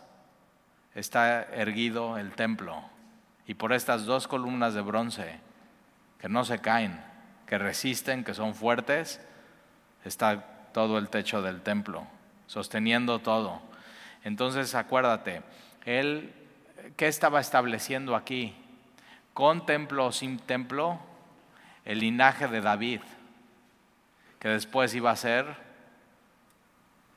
[0.93, 2.92] está erguido el templo
[3.47, 5.39] y por estas dos columnas de bronce
[6.19, 7.03] que no se caen,
[7.47, 9.19] que resisten, que son fuertes,
[10.05, 12.07] está todo el techo del templo,
[12.47, 13.61] sosteniendo todo.
[14.23, 15.43] Entonces acuérdate,
[15.85, 16.33] él,
[16.95, 18.55] ¿qué estaba estableciendo aquí?
[19.33, 20.99] Con templo o sin templo,
[21.83, 23.01] el linaje de David,
[24.39, 25.45] que después iba a ser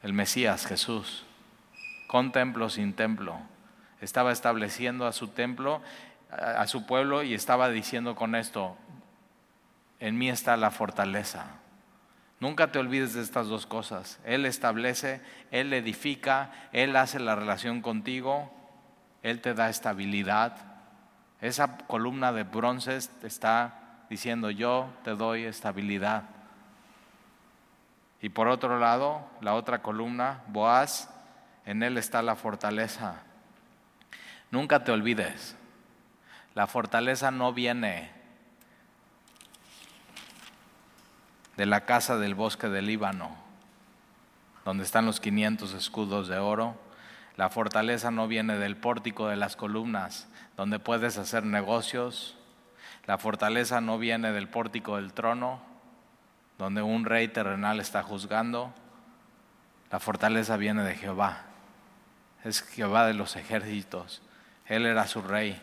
[0.03, 1.25] el Mesías Jesús,
[2.09, 3.39] con templo o sin templo.
[4.01, 5.81] Estaba estableciendo a su templo
[6.31, 8.77] a su pueblo y estaba diciendo con esto,
[10.01, 11.47] en mí está la fortaleza.
[12.39, 14.21] Nunca te olvides de estas dos cosas.
[14.25, 18.53] Él establece, Él edifica, Él hace la relación contigo,
[19.23, 20.57] Él te da estabilidad.
[21.41, 26.25] Esa columna de bronce está diciendo, yo te doy estabilidad.
[28.21, 31.11] Y por otro lado, la otra columna, Boaz,
[31.65, 33.23] en Él está la fortaleza.
[34.51, 35.57] Nunca te olvides.
[36.57, 38.11] La fortaleza no viene
[41.59, 43.37] de la casa del bosque del Líbano,
[44.64, 46.81] donde están los 500 escudos de oro.
[47.37, 52.38] La fortaleza no viene del pórtico de las columnas, donde puedes hacer negocios.
[53.05, 55.61] La fortaleza no viene del pórtico del trono,
[56.57, 58.73] donde un rey terrenal está juzgando.
[59.90, 61.42] La fortaleza viene de Jehová.
[62.45, 64.23] Es Jehová de los ejércitos.
[64.64, 65.61] Él era su rey.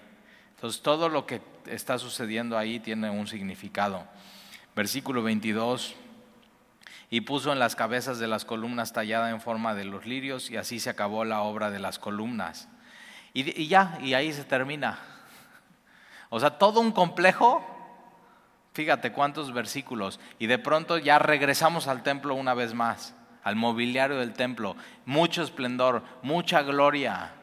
[0.63, 4.07] Entonces todo lo que está sucediendo ahí tiene un significado.
[4.73, 5.93] Versículo 22.
[7.09, 10.55] Y puso en las cabezas de las columnas tallada en forma de los lirios y
[10.55, 12.69] así se acabó la obra de las columnas.
[13.33, 14.99] Y, y ya, y ahí se termina.
[16.29, 17.61] O sea, todo un complejo.
[18.71, 20.17] Fíjate cuántos versículos.
[20.39, 24.77] Y de pronto ya regresamos al templo una vez más, al mobiliario del templo.
[25.05, 27.33] Mucho esplendor, mucha gloria.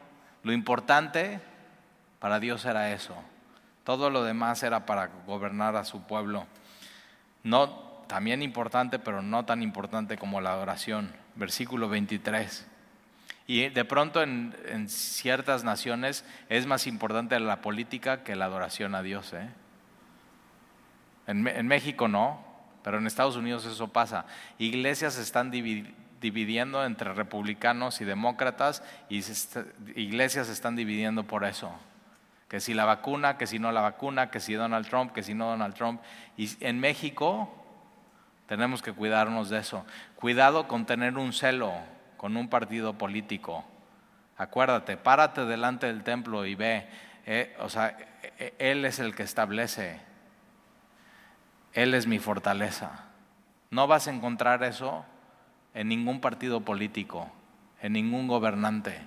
[0.41, 1.50] Lo importante
[2.21, 3.15] para Dios era eso.
[3.83, 6.45] Todo lo demás era para gobernar a su pueblo.
[7.43, 7.69] No,
[8.07, 11.11] también importante, pero no tan importante como la adoración.
[11.35, 12.67] Versículo 23.
[13.47, 14.53] Y de pronto en,
[14.87, 19.33] ciertas naciones es más importante la política que la adoración a Dios.
[19.33, 19.49] ¿eh?
[21.25, 22.45] En, en, México no,
[22.83, 24.27] pero en Estados Unidos eso pasa.
[24.59, 29.23] Iglesias están dividiendo entre republicanos y demócratas y
[29.95, 31.75] iglesias están dividiendo por eso
[32.51, 35.33] que si la vacuna, que si no la vacuna, que si Donald Trump, que si
[35.33, 36.01] no Donald Trump.
[36.35, 37.49] Y en México
[38.45, 39.85] tenemos que cuidarnos de eso.
[40.17, 41.71] Cuidado con tener un celo
[42.17, 43.63] con un partido político.
[44.35, 46.89] Acuérdate, párate delante del templo y ve,
[47.25, 50.01] eh, o sea, e, e, Él es el que establece,
[51.71, 53.05] Él es mi fortaleza.
[53.69, 55.05] No vas a encontrar eso
[55.73, 57.31] en ningún partido político,
[57.81, 58.99] en ningún gobernante.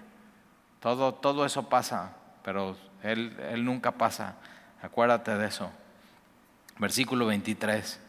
[0.80, 2.74] Todo, todo eso pasa, pero
[3.05, 4.36] él, nunca pasa.
[4.82, 5.70] Acuérdate de eso.
[6.78, 8.00] Versículo 23.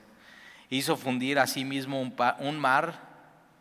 [0.69, 2.99] Hizo fundir a sí mismo un, mar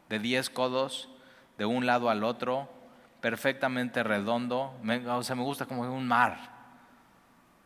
[0.09, 1.11] de diez codos
[1.59, 2.69] de un lado al otro,
[3.21, 4.75] perfectamente redondo.
[5.09, 6.55] o sea, me gusta como un mar.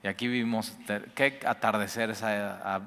[0.02, 0.76] Y aquí vimos
[1.14, 2.80] qué atardeceres ha, ha,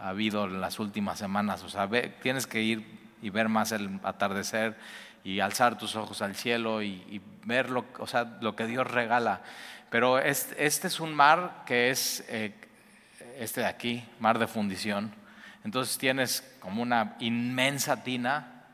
[0.00, 1.62] habido en las últimas semanas.
[1.62, 1.88] O sea,
[2.22, 4.76] tienes que ir y ver más el atardecer
[5.24, 9.42] y alzar tus ojos al cielo y, ver lo, o sea, lo que Dios regala.
[9.90, 12.54] Pero este, es un mar que es eh,
[13.38, 15.12] este de aquí, mar de fundición.
[15.64, 18.64] Entonces tienes como una inmensa tina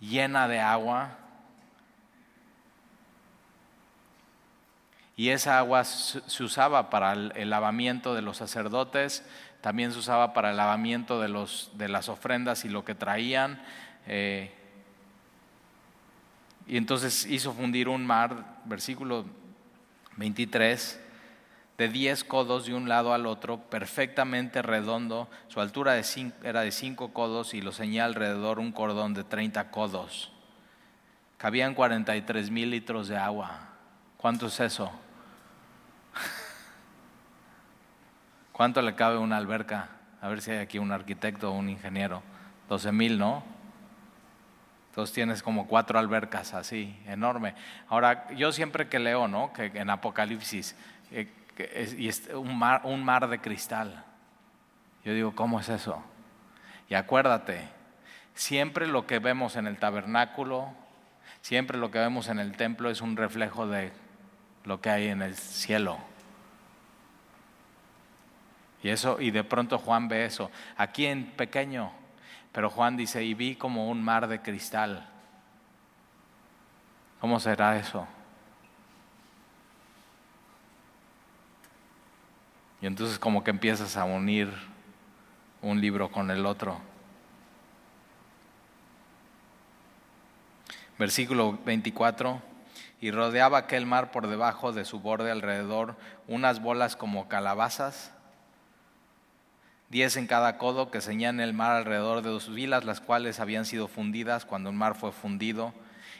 [0.00, 1.18] llena de agua.
[5.16, 9.24] Y esa agua se usaba para el lavamiento de los sacerdotes,
[9.60, 13.60] también se usaba para el lavamiento de, los, de las ofrendas y lo que traían.
[14.06, 14.54] Eh,
[16.68, 19.24] y entonces hizo fundir un mar, versículo
[20.18, 21.00] 23,
[21.78, 25.28] de 10 codos de un lado al otro, perfectamente redondo.
[25.46, 25.94] Su altura
[26.42, 30.32] era de 5 codos y lo señalaba alrededor un cordón de 30 codos.
[31.36, 33.68] Cabían 43 mil litros de agua.
[34.16, 34.90] ¿Cuánto es eso?
[38.52, 39.90] ¿Cuánto le cabe una alberca?
[40.20, 42.24] A ver si hay aquí un arquitecto o un ingeniero.
[42.68, 43.44] 12 mil, ¿no?
[44.98, 47.54] Entonces tienes como cuatro albercas así, enorme.
[47.88, 49.52] Ahora, yo siempre que leo, ¿no?
[49.52, 50.74] Que en Apocalipsis,
[51.12, 51.28] eh,
[51.96, 54.04] y es un mar, un mar de cristal.
[55.04, 56.02] Yo digo, ¿cómo es eso?
[56.88, 57.68] Y acuérdate,
[58.34, 60.72] siempre lo que vemos en el tabernáculo,
[61.42, 63.92] siempre lo que vemos en el templo es un reflejo de
[64.64, 65.96] lo que hay en el cielo.
[68.82, 71.92] Y eso, y de pronto Juan ve eso, aquí en pequeño,
[72.58, 75.08] pero Juan dice, y vi como un mar de cristal.
[77.20, 78.04] ¿Cómo será eso?
[82.80, 84.52] Y entonces como que empiezas a unir
[85.62, 86.80] un libro con el otro.
[90.98, 92.42] Versículo 24.
[93.00, 95.94] Y rodeaba aquel mar por debajo de su borde alrededor
[96.26, 98.12] unas bolas como calabazas
[99.88, 103.64] diez en cada codo que señalan el mar alrededor de dos vilas, las cuales habían
[103.64, 105.72] sido fundidas cuando el mar fue fundido,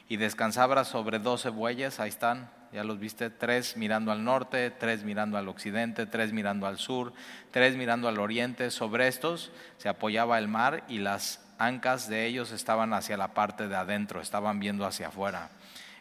[0.09, 5.05] y descansaba sobre doce bueyes, ahí están, ya los viste, tres mirando al norte, tres
[5.05, 7.13] mirando al occidente, tres mirando al sur,
[7.51, 8.71] tres mirando al oriente.
[8.71, 13.69] Sobre estos se apoyaba el mar y las ancas de ellos estaban hacia la parte
[13.69, 15.51] de adentro, estaban viendo hacia afuera.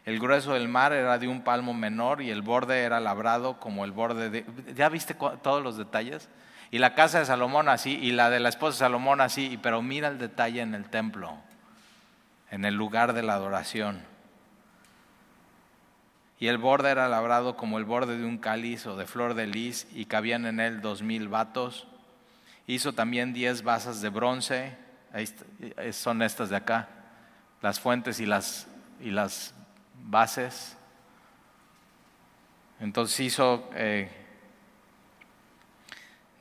[0.06, 3.84] El grueso del mar era de un palmo menor y el borde era labrado como
[3.84, 4.46] el borde de...
[4.76, 6.30] ¿Ya viste todos los detalles?
[6.70, 9.82] Y la casa de Salomón así, y la de la esposa de Salomón así, pero
[9.82, 11.38] mira el detalle en el templo,
[12.52, 14.04] en el lugar de la adoración.
[16.40, 19.48] Y el borde era labrado como el borde de un cáliz o de flor de
[19.48, 21.88] lis, y cabían en él dos mil vatos.
[22.68, 24.78] Hizo también diez basas de bronce,
[25.94, 26.90] son estas de acá,
[27.62, 28.68] las fuentes y las,
[29.00, 29.56] y las
[30.04, 30.78] bases.
[32.80, 34.12] Entonces hizo eh,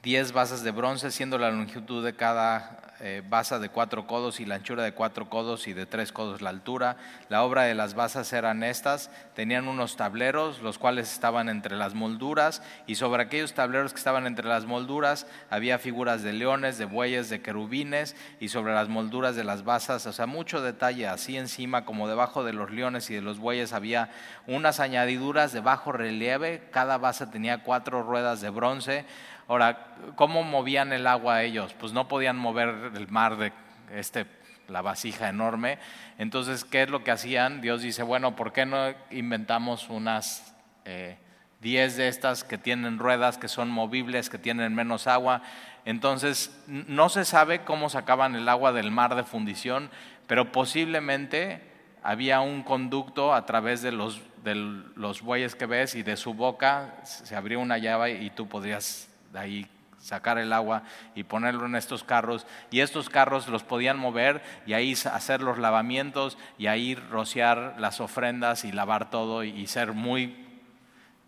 [0.07, 4.45] diez basas de bronce, siendo la longitud de cada eh, basa de cuatro codos y
[4.45, 6.97] la anchura de cuatro codos y de tres codos la altura.
[7.29, 11.95] La obra de las basas eran estas, tenían unos tableros, los cuales estaban entre las
[11.95, 16.85] molduras, y sobre aquellos tableros que estaban entre las molduras había figuras de leones, de
[16.85, 21.37] bueyes, de querubines, y sobre las molduras de las basas, o sea, mucho detalle, así
[21.37, 24.11] encima como debajo de los leones y de los bueyes había
[24.47, 29.05] unas añadiduras de bajo relieve, cada base tenía cuatro ruedas de bronce,
[29.49, 31.73] Ahora, ¿cómo movían el agua ellos?
[31.75, 33.53] Pues no podían mover el mar de
[33.95, 34.27] este,
[34.69, 35.79] la vasija enorme.
[36.19, 37.61] Entonces, ¿qué es lo que hacían?
[37.61, 41.17] Dios dice, bueno, ¿por qué no inventamos unas eh,
[41.61, 45.43] de estas que tienen ruedas, que son movibles, que tienen menos agua?
[45.85, 49.91] Entonces, no se sabe cómo sacaban el agua del mar de fundición,
[50.27, 51.63] pero posiblemente
[52.03, 56.35] había un conducto a través de los, de los bueyes que ves y de su
[56.35, 59.09] boca se abría una llave y tú podrías
[59.39, 59.69] ahí
[59.99, 60.83] sacar el agua
[61.15, 65.59] y ponerlo en estos carros y estos carros los podían mover y ahí hacer los
[65.59, 70.47] lavamientos y ahí rociar las ofrendas y lavar todo y ser muy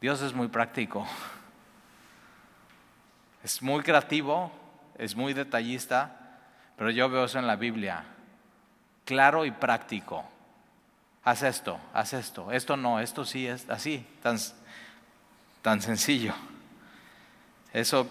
[0.00, 1.06] Dios es muy práctico.
[3.42, 4.52] Es muy creativo,
[4.96, 6.38] es muy detallista,
[6.76, 8.04] pero yo veo eso en la Biblia.
[9.04, 10.24] Claro y práctico.
[11.24, 14.38] Haz esto, haz esto, esto no, esto sí es así, tan,
[15.62, 16.32] tan sencillo.
[17.78, 18.08] Eso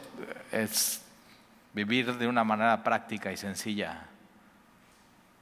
[0.53, 1.01] es
[1.73, 4.05] vivir de una manera práctica y sencilla.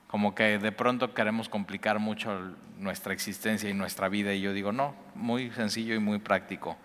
[0.08, 4.72] Como que de pronto queremos complicar mucho nuestra existencia y nuestra vida y yo digo,
[4.72, 6.76] no, muy sencillo y muy práctico.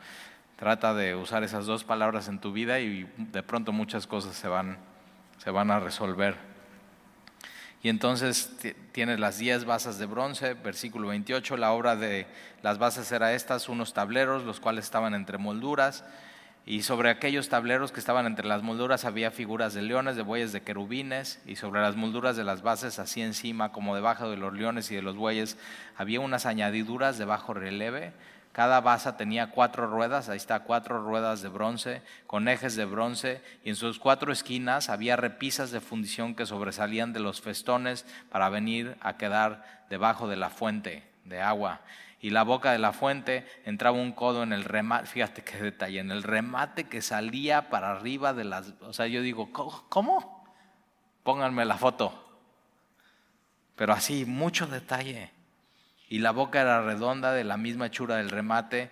[0.56, 4.46] Trata de usar esas dos palabras en tu vida y de pronto muchas cosas se
[4.46, 4.76] van,
[5.38, 6.36] se van a resolver.
[7.82, 8.54] Y entonces
[8.92, 12.26] tienes las diez basas de bronce, versículo 28, la obra de
[12.60, 16.04] las bases era estas, unos tableros, los cuales estaban entre molduras
[16.66, 20.52] y sobre aquellos tableros que estaban entre las molduras había figuras de leones, de bueyes,
[20.52, 24.52] de querubines, y sobre las molduras de las bases, así encima como debajo de los
[24.52, 25.56] leones y de los bueyes,
[25.96, 28.12] había unas añadiduras de bajo relieve,
[28.52, 33.40] Cada basa tenía cuatro ruedas, ahí está, cuatro ruedas de bronce, con ejes de bronce,
[33.64, 38.48] y en sus cuatro esquinas había repisas de fundición que sobresalían de los festones para
[38.48, 41.80] venir a quedar debajo de la fuente de agua.
[42.20, 46.00] Y la boca de la fuente entraba un codo en el remate, fíjate qué detalle,
[46.00, 48.74] en el remate que salía para arriba de las...
[48.82, 50.44] O sea, yo digo, ¿cómo?
[51.22, 52.26] Pónganme la foto.
[53.76, 55.30] Pero así, mucho detalle
[56.10, 58.90] y la boca era redonda de la misma hechura del remate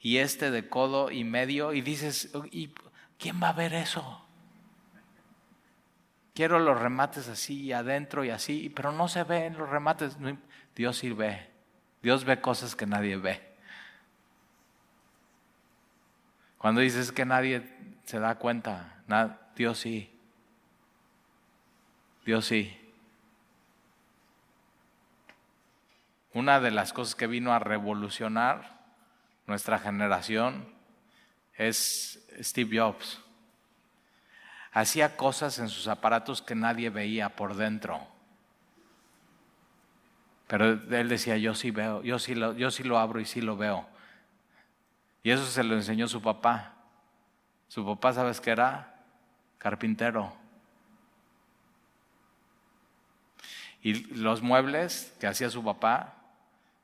[0.00, 2.74] y este de codo y medio y dices, ¿y
[3.16, 4.26] quién va a ver eso?
[6.34, 10.16] Quiero los remates así adentro y así, pero no se ven los remates.
[10.74, 11.51] Dios sí ve.
[12.02, 13.40] Dios ve cosas que nadie ve.
[16.58, 17.62] Cuando dices que nadie
[18.04, 19.02] se da cuenta,
[19.56, 20.08] Dios sí.
[22.24, 22.78] Dios sí.
[26.34, 28.80] Una de las cosas que vino a revolucionar
[29.46, 30.72] nuestra generación
[31.54, 33.20] es Steve Jobs.
[34.72, 38.11] Hacía cosas en sus aparatos que nadie veía por dentro.
[40.52, 43.40] Pero él decía, yo sí veo, yo sí lo, yo sí lo abro y sí
[43.40, 43.88] lo veo.
[45.22, 46.74] Y eso se lo enseñó su papá.
[47.68, 49.02] Su papá, ¿sabes qué era?
[49.56, 50.30] Carpintero.
[53.80, 56.16] Y los muebles que hacía su papá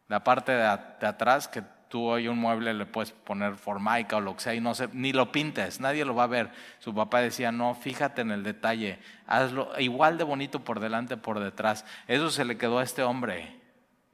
[0.08, 4.34] la parte de, atrás que tú hoy un mueble le puedes poner formaica o lo
[4.34, 6.50] que sea y no sé, ni lo pintes, nadie lo va a ver.
[6.78, 11.40] Su papá decía, no, fíjate en el detalle, hazlo igual de bonito por delante, por
[11.40, 11.84] detrás.
[12.06, 13.57] Eso se le quedó a este hombre,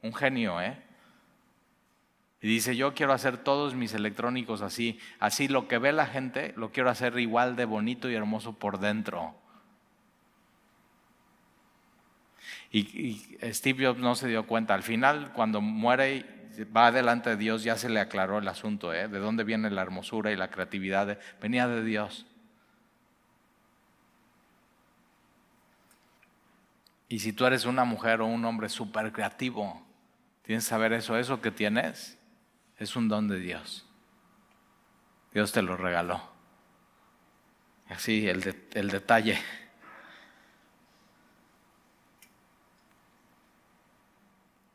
[0.05, 0.77] un genio, ¿eh?
[2.41, 6.53] Y dice, yo quiero hacer todos mis electrónicos así, así lo que ve la gente,
[6.55, 9.33] lo quiero hacer igual de bonito y hermoso por dentro.
[12.71, 14.73] Y, Steve Jobs no se dio cuenta.
[14.73, 16.25] Al final, cuando muere
[16.75, 19.07] va delante de Dios, ya se le aclaró el asunto, ¿eh?
[19.07, 21.17] de dónde viene la hermosura y la creatividad.
[21.41, 22.25] venía de Dios.
[27.07, 29.84] Y si tú eres una mujer o un hombre súper creativo,
[30.45, 32.17] tienes que saber eso, eso que tienes
[32.77, 33.85] es un don de Dios.
[35.33, 36.21] Dios te lo regaló.
[37.89, 39.37] Así, el, el detalle.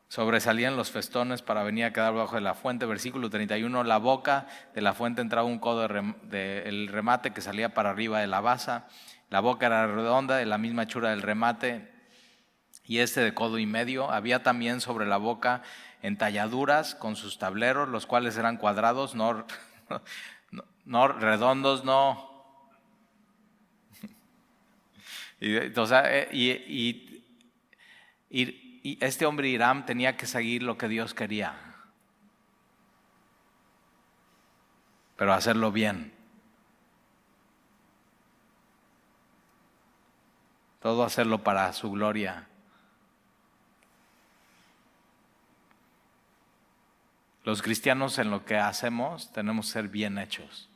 [0.09, 2.85] Sobresalían los festones para venir a quedar bajo de la fuente.
[2.85, 7.91] Versículo 31, la boca de la fuente entraba un codo del remate que salía para
[7.91, 8.89] arriba de la basa.
[9.29, 11.89] La boca era redonda, de la misma hechura del remate,
[12.91, 14.11] y este de codo y medio.
[14.11, 15.62] Había también sobre la boca
[16.03, 19.47] entalladuras con sus tableros, los cuales eran cuadrados, no,
[20.84, 22.28] no, redondos, no.
[25.41, 25.70] Y
[28.82, 31.55] y este hombre Irán tenía que seguir lo que Dios quería,
[35.16, 36.12] pero hacerlo bien.
[40.80, 42.50] Todo hacerlo para su gloria.
[47.45, 50.68] Los cristianos en lo que hacemos tenemos que ser bien hechos.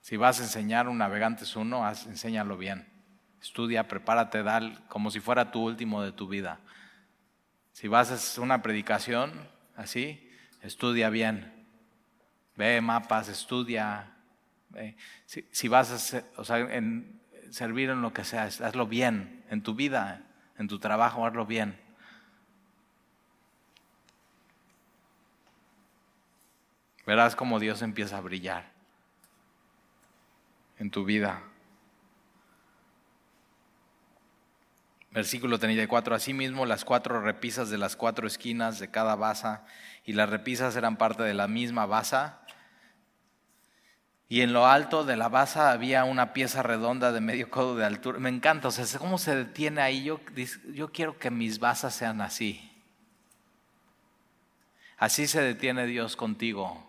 [0.00, 2.86] Si vas a enseñar un navegantes uno, enséñalo bien.
[3.42, 6.60] Estudia, prepárate, dal como si fuera tu último de tu vida.
[7.72, 9.32] Si vas a hacer una predicación
[9.76, 10.30] así,
[10.62, 11.66] estudia bien.
[12.56, 14.14] Ve mapas, estudia.
[15.26, 17.20] Si, vas a o sea, en,
[17.50, 19.44] servir en lo que sea, hazlo bien.
[19.50, 20.22] En tu vida,
[20.58, 21.78] en tu trabajo, hazlo bien.
[27.08, 28.70] Verás cómo Dios empieza a brillar
[30.78, 31.40] en tu vida.
[35.10, 36.14] Versículo 34.
[36.14, 39.64] Asimismo, las cuatro repisas de las cuatro esquinas de cada basa,
[40.04, 42.42] y las repisas eran parte de la misma basa.
[44.28, 47.86] Y en lo alto de la basa había una pieza redonda de medio codo de
[47.86, 48.18] altura.
[48.18, 50.04] Me encanta, o sea, cómo se detiene ahí.
[50.04, 50.20] Yo,
[50.74, 52.70] yo quiero que mis basas sean así.
[54.98, 56.84] Así se detiene Dios contigo.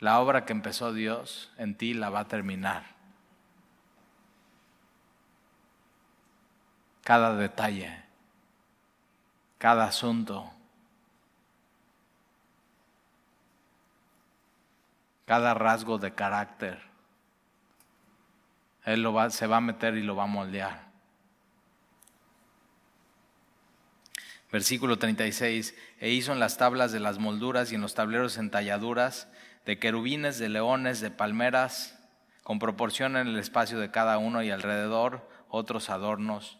[0.00, 2.96] La obra que empezó Dios en ti la va a terminar.
[7.02, 8.04] Cada detalle,
[9.56, 10.52] cada asunto,
[15.26, 16.80] cada rasgo de carácter,
[18.84, 20.86] Él lo va, se va a meter y lo va a moldear.
[24.52, 29.28] Versículo 36, e hizo en las tablas de las molduras y en los tableros entalladuras
[29.68, 32.02] de querubines, de leones, de palmeras,
[32.42, 36.58] con proporción en el espacio de cada uno y alrededor otros adornos.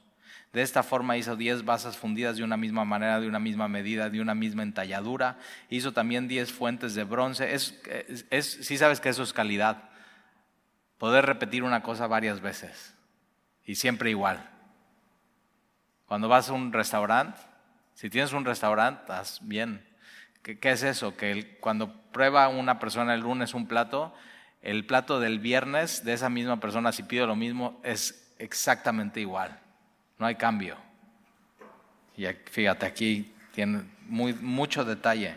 [0.52, 4.10] De esta forma hizo diez basas fundidas de una misma manera, de una misma medida,
[4.10, 5.38] de una misma entalladura.
[5.70, 7.54] Hizo también diez fuentes de bronce.
[7.54, 7.80] Es,
[8.28, 9.88] es, sí sabes que eso es calidad.
[10.98, 12.94] Poder repetir una cosa varias veces
[13.64, 14.50] y siempre igual.
[16.04, 17.40] Cuando vas a un restaurante,
[17.94, 19.82] si tienes un restaurante, estás bien.
[20.56, 21.14] ¿Qué, es eso?
[21.14, 24.14] Que cuando prueba una persona el lunes un plato,
[24.62, 29.60] el plato del viernes de esa misma persona, si pide lo mismo, es exactamente igual.
[30.18, 30.76] No hay cambio.
[32.16, 35.36] Y fíjate, aquí tiene mucho detalle.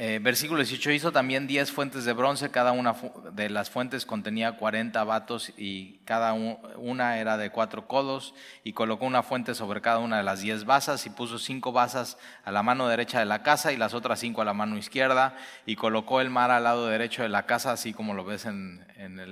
[0.00, 2.94] Eh, versículo 18, hizo también 10 fuentes de bronce, cada una
[3.32, 8.32] de las fuentes contenía 40 vatos y cada una era de cuatro codos
[8.62, 12.16] y colocó una fuente sobre cada una de las 10 basas y puso cinco basas
[12.44, 15.36] a la mano derecha de la casa y las otras cinco a la mano izquierda
[15.66, 18.86] y colocó el mar al lado derecho de la casa, así como lo ves en,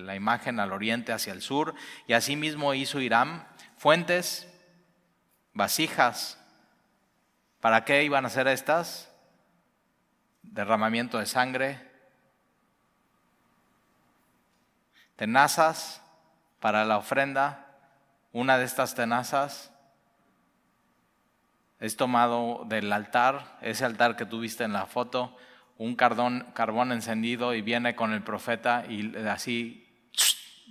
[0.04, 1.76] la imagen, al oriente hacia el sur.
[2.08, 3.44] Y asimismo hizo Hiram
[3.78, 4.52] fuentes,
[5.52, 6.44] vasijas.
[7.60, 9.12] ¿Para qué iban a ser estas?
[10.52, 11.80] Derramamiento de sangre,
[15.16, 16.02] tenazas
[16.60, 17.66] para la ofrenda.
[18.32, 19.72] Una de estas tenazas
[21.80, 25.36] es tomado del altar, ese altar que tú viste en la foto,
[25.78, 29.86] un carbón, carbón encendido y viene con el profeta y así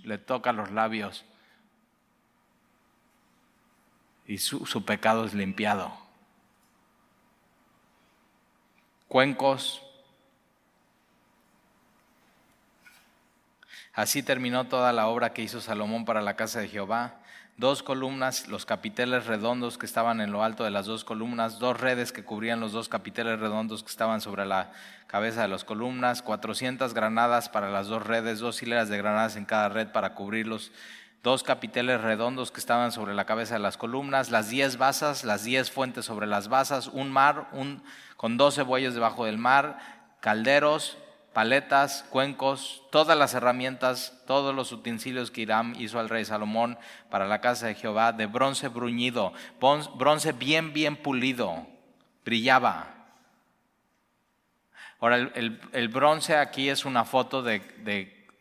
[0.04, 1.26] le toca los labios
[4.28, 6.05] y su pecado es limpiado
[9.16, 9.82] cuencos.
[13.94, 17.22] Así terminó toda la obra que hizo Salomón para la casa de Jehová.
[17.56, 21.80] Dos columnas, los capiteles redondos que estaban en lo alto de las dos columnas, dos
[21.80, 24.74] redes que cubrían los dos capiteles redondos que estaban sobre la
[25.08, 29.46] cabeza de las columnas, cuatrocientas granadas para las dos redes, dos hileras de granadas en
[29.46, 30.74] cada red para cubrirlos
[31.26, 35.44] dos capiteles redondos que estaban sobre la cabeza de las columnas, las diez basas, las
[35.44, 37.82] diez fuentes sobre las basas, un mar un,
[38.16, 39.80] con doce bueyes debajo del mar,
[40.20, 41.00] calderos,
[41.34, 46.78] paletas, cuencos, todas las herramientas, todos los utensilios que Hiram hizo al rey Salomón
[47.10, 49.34] para la casa de Jehová, de bronce bruñido,
[49.96, 51.66] bronce bien, bien pulido,
[52.24, 52.94] brillaba.
[55.00, 57.62] Ahora, el, bronce aquí es una foto de,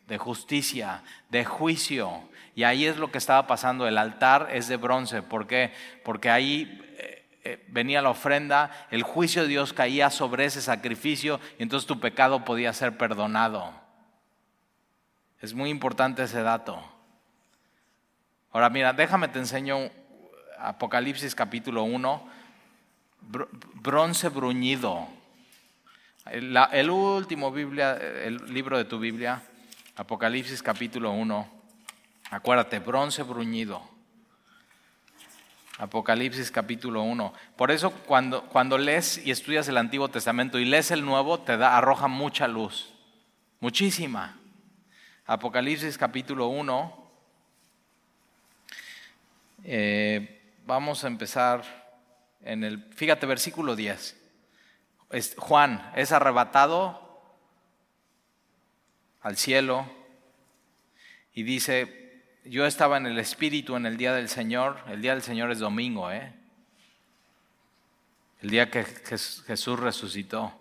[0.05, 3.85] de justicia, de juicio, y ahí es lo que estaba pasando.
[3.85, 5.21] El altar es de bronce.
[5.21, 5.73] ¿Por qué?
[6.05, 11.41] Porque ahí eh, eh, venía la ofrenda, el juicio de Dios caía sobre ese sacrificio
[11.59, 13.73] y entonces tu pecado podía ser perdonado.
[15.41, 16.81] Es muy importante ese dato.
[18.53, 19.91] Ahora mira, déjame te enseño
[20.57, 22.29] Apocalipsis capítulo 1,
[23.73, 25.09] bronce bruñido.
[26.31, 29.43] El, último Biblia, el libro de tu Biblia,
[29.97, 31.54] Apocalipsis capítulo 1.
[32.31, 33.81] Acuérdate, bronce bruñido.
[35.77, 37.33] Apocalipsis capítulo 1.
[37.55, 41.57] Por eso cuando, cuando lees y estudias el Antiguo Testamento y lees el Nuevo, te
[41.57, 42.93] da, arroja mucha luz.
[43.59, 44.39] Muchísima.
[45.25, 47.09] Apocalipsis capítulo 1.
[49.65, 51.63] Eh, vamos a empezar
[52.41, 54.21] en el, fíjate, versículo 10.
[55.37, 57.21] Juan es arrebatado
[59.21, 59.85] al cielo
[61.33, 62.04] y dice,
[62.45, 64.77] yo estaba en el Espíritu en el día del Señor.
[64.87, 66.33] El día del Señor es domingo, ¿eh?
[68.41, 70.53] El día que Jesús resucitó.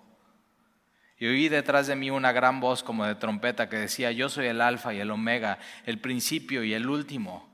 [1.18, 4.46] Y oí detrás de mí una gran voz como de trompeta que decía, yo soy
[4.46, 7.48] el alfa y el omega, el principio y el último.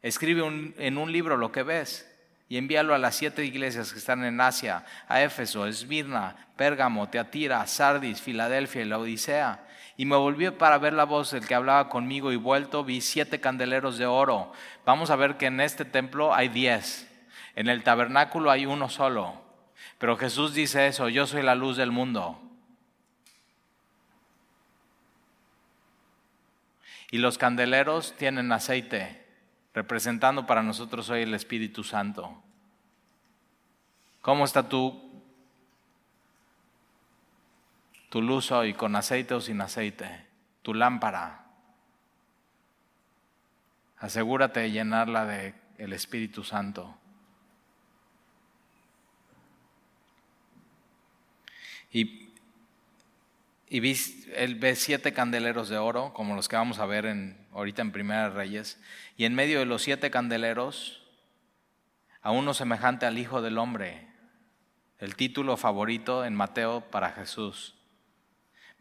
[0.00, 2.08] Escribe en un libro lo que ves
[2.48, 7.66] y envíalo a las siete iglesias que están en Asia, a Éfeso, Esmirna, Pérgamo, Teatira,
[7.66, 9.64] Sardis, Filadelfia y la Odisea.
[9.96, 13.40] Y me volví para ver la voz del que hablaba conmigo y vuelto vi siete
[13.40, 14.52] candeleros de oro.
[14.84, 17.08] Vamos a ver que en este templo hay diez.
[17.54, 19.40] En el tabernáculo hay uno solo.
[19.98, 22.40] Pero Jesús dice eso, yo soy la luz del mundo.
[27.10, 29.22] Y los candeleros tienen aceite,
[29.74, 32.42] representando para nosotros hoy el Espíritu Santo.
[34.22, 35.11] ¿Cómo está tu
[38.12, 40.26] tu luz hoy con aceite o sin aceite,
[40.60, 41.46] tu lámpara.
[43.96, 46.94] Asegúrate de llenarla de el Espíritu Santo.
[51.90, 52.28] Y,
[53.70, 53.96] y
[54.34, 57.92] él ve siete candeleros de oro, como los que vamos a ver en, ahorita en
[57.92, 58.78] Primera Reyes,
[59.16, 61.02] y en medio de los siete candeleros,
[62.20, 64.06] a uno semejante al Hijo del Hombre,
[64.98, 67.78] el título favorito en Mateo para Jesús.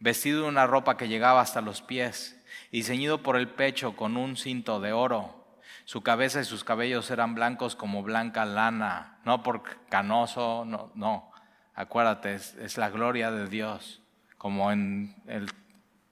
[0.01, 2.37] Vestido de una ropa que llegaba hasta los pies
[2.71, 5.37] y ceñido por el pecho con un cinto de oro.
[5.85, 11.31] Su cabeza y sus cabellos eran blancos como blanca lana, no por canoso, no, no.
[11.73, 14.01] Acuérdate, es, es la gloria de Dios,
[14.37, 15.49] como en el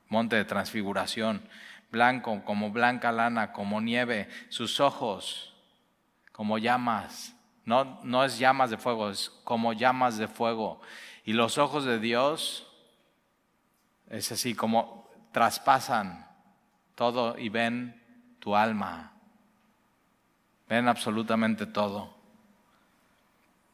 [0.07, 1.41] monte de transfiguración,
[1.91, 5.55] blanco como blanca lana, como nieve, sus ojos
[6.39, 7.35] como llamas,
[7.65, 10.79] no, no es llamas de fuego, es como llamas de fuego.
[11.25, 12.68] Y los ojos de Dios
[14.09, 16.27] es así como traspasan
[16.95, 18.01] todo y ven
[18.39, 19.13] tu alma.
[20.67, 22.13] Ven absolutamente todo.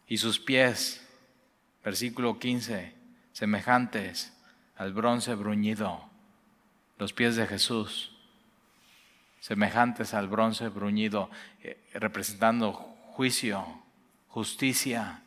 [0.08, 1.06] Y sus pies,
[1.84, 2.94] versículo 15,
[3.32, 4.34] semejantes
[4.78, 6.10] al bronce bruñido.
[6.98, 8.16] Los pies de Jesús,
[9.40, 11.30] semejantes al bronce bruñido,
[11.64, 13.66] eh, representando juicio,
[14.28, 15.22] justicia.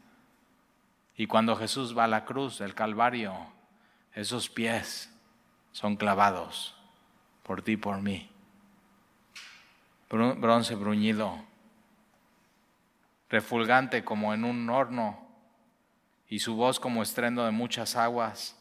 [1.16, 3.34] Y cuando Jesús va a la cruz del Calvario,
[4.20, 5.10] esos pies
[5.70, 6.74] son clavados
[7.44, 8.28] por ti y por mí.
[10.10, 11.44] Bronce bruñido
[13.28, 15.24] refulgante como en un horno,
[16.28, 18.56] y su voz como estrendo de muchas aguas.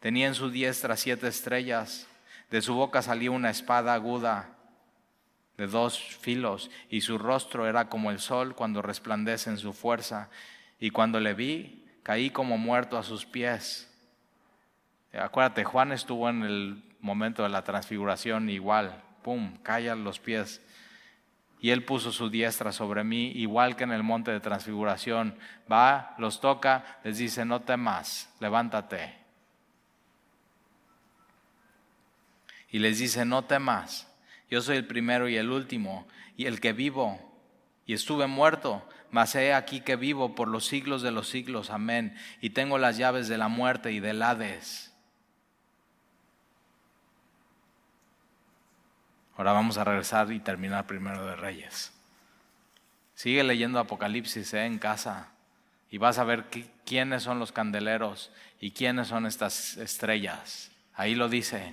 [0.00, 2.06] Tenía en su diestra siete estrellas,
[2.50, 4.56] de su boca salía una espada aguda
[5.56, 10.28] de dos filos, y su rostro era como el sol cuando resplandece en su fuerza.
[10.78, 13.89] Y cuando le vi, caí como muerto a sus pies.
[15.12, 20.62] Acuérdate, Juan estuvo en el momento de la transfiguración igual, pum, cae a los pies
[21.60, 25.36] y él puso su diestra sobre mí, igual que en el monte de transfiguración.
[25.70, 29.14] Va, los toca, les dice, no temas, levántate.
[32.70, 34.10] Y les dice, no temas,
[34.48, 36.06] yo soy el primero y el último,
[36.36, 37.20] y el que vivo,
[37.84, 42.16] y estuve muerto, mas he aquí que vivo por los siglos de los siglos, amén,
[42.40, 44.89] y tengo las llaves de la muerte y del Hades.
[49.40, 51.94] Ahora vamos a regresar y terminar primero de Reyes.
[53.14, 54.66] Sigue leyendo Apocalipsis ¿eh?
[54.66, 55.28] en casa
[55.90, 56.44] y vas a ver
[56.84, 58.30] quiénes son los candeleros
[58.60, 60.72] y quiénes son estas estrellas.
[60.92, 61.72] Ahí lo dice.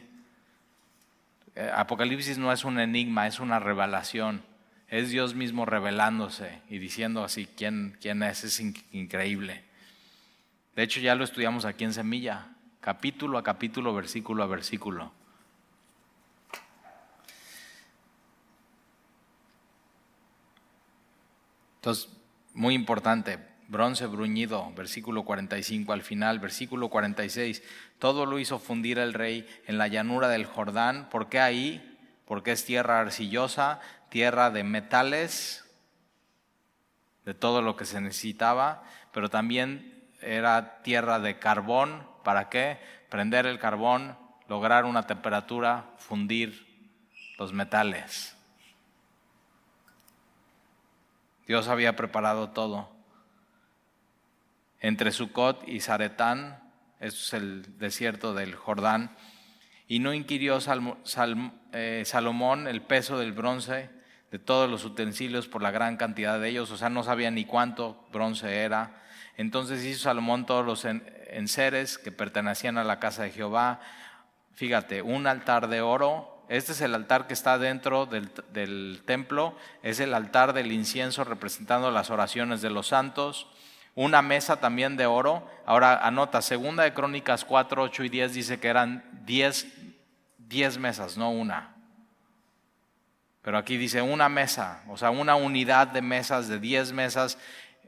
[1.55, 4.43] Eh, Apocalipsis no es un enigma, es una revelación.
[4.87, 8.45] Es Dios mismo revelándose y diciendo así quién, quién es.
[8.45, 8.61] Es
[8.93, 9.65] increíble.
[10.73, 12.47] De hecho, ya lo estudiamos aquí en Semilla,
[12.79, 15.16] capítulo a capítulo, versículo a versículo.
[21.77, 22.09] Entonces,
[22.53, 27.63] muy importante, bronce bruñido, versículo 45 al final, versículo 46,
[27.99, 31.09] todo lo hizo fundir el rey en la llanura del Jordán.
[31.09, 31.97] ¿Por qué ahí?
[32.25, 35.65] Porque es tierra arcillosa, tierra de metales,
[37.25, 42.07] de todo lo que se necesitaba, pero también era tierra de carbón.
[42.23, 42.79] ¿Para qué?
[43.09, 44.17] Prender el carbón,
[44.47, 46.65] lograr una temperatura, fundir
[47.37, 48.36] los metales.
[51.47, 52.89] Dios había preparado todo.
[54.79, 56.61] Entre Sucot y Zaretán,
[56.99, 59.15] es el desierto del Jordán,
[59.87, 60.59] y no inquirió
[61.71, 63.89] eh, Salomón el peso del bronce
[64.29, 67.45] de todos los utensilios por la gran cantidad de ellos, o sea, no sabía ni
[67.45, 69.01] cuánto bronce era.
[69.37, 73.79] Entonces hizo Salomón todos los enseres que pertenecían a la casa de Jehová.
[74.53, 79.99] Fíjate, un altar de oro este es el altar que está dentro del, templo, es
[79.99, 83.47] el altar del incienso representando las oraciones de los santos.
[83.95, 85.49] Una mesa también de oro.
[85.65, 89.67] Ahora anota, segunda de Crónicas 4, 8 y 10 dice que eran 10,
[90.37, 91.75] 10 mesas, no una.
[93.41, 97.37] Pero aquí dice una mesa, o sea, una unidad de mesas, de 10 mesas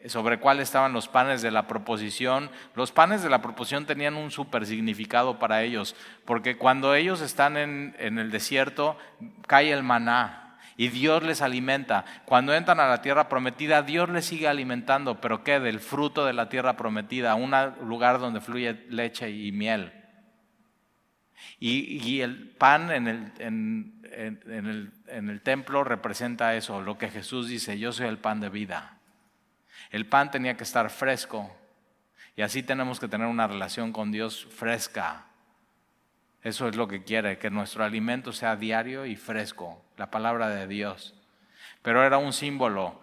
[0.07, 2.49] sobre cuál estaban los panes de la proposición.
[2.75, 5.95] Los panes de la proposición tenían un super significado para ellos,
[6.25, 8.97] porque cuando ellos están en, el desierto,
[9.47, 12.05] cae el maná y Dios les alimenta.
[12.25, 15.59] Cuando entran a la tierra prometida, Dios les sigue alimentando, pero ¿qué?
[15.59, 17.53] Del fruto de la tierra prometida, un
[17.85, 19.91] lugar donde fluye leche y miel.
[21.61, 23.33] Y, el pan en el,
[25.07, 28.98] en el templo representa eso, lo que Jesús dice, yo soy el pan de vida.
[29.89, 31.49] El pan tenía que estar fresco
[32.35, 35.25] y así tenemos que tener una relación con Dios fresca.
[36.41, 40.67] Eso es lo que quiere, que nuestro alimento sea diario y fresco, la palabra de
[40.67, 41.13] Dios.
[41.81, 43.01] Pero era un símbolo.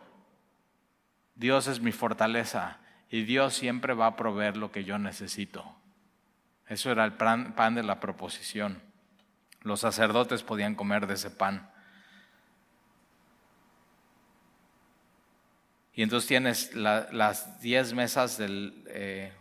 [1.35, 2.79] Dios es mi fortaleza
[3.11, 5.77] y Dios siempre va a proveer lo que yo necesito.
[6.67, 8.83] Eso era el pan, de la proposición.
[9.61, 11.71] Los sacerdotes podían comer de ese pan.
[15.97, 19.33] Y entonces tienes las diez mesas, del, eh,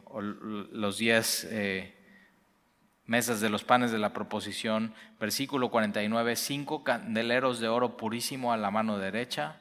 [0.71, 1.93] los diez eh,
[3.05, 8.57] mesas de los panes de la proposición, versículo 49, cinco candeleros de oro purísimo a
[8.57, 9.57] la mano derecha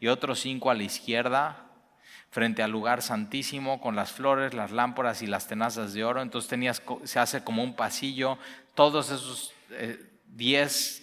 [0.00, 1.66] y otros cinco a la izquierda,
[2.30, 6.22] frente al lugar santísimo, con las flores, las lámparas y las tenazas de oro.
[6.22, 8.38] Entonces tenías, se hace como un pasillo,
[8.74, 11.02] todos esos eh, diez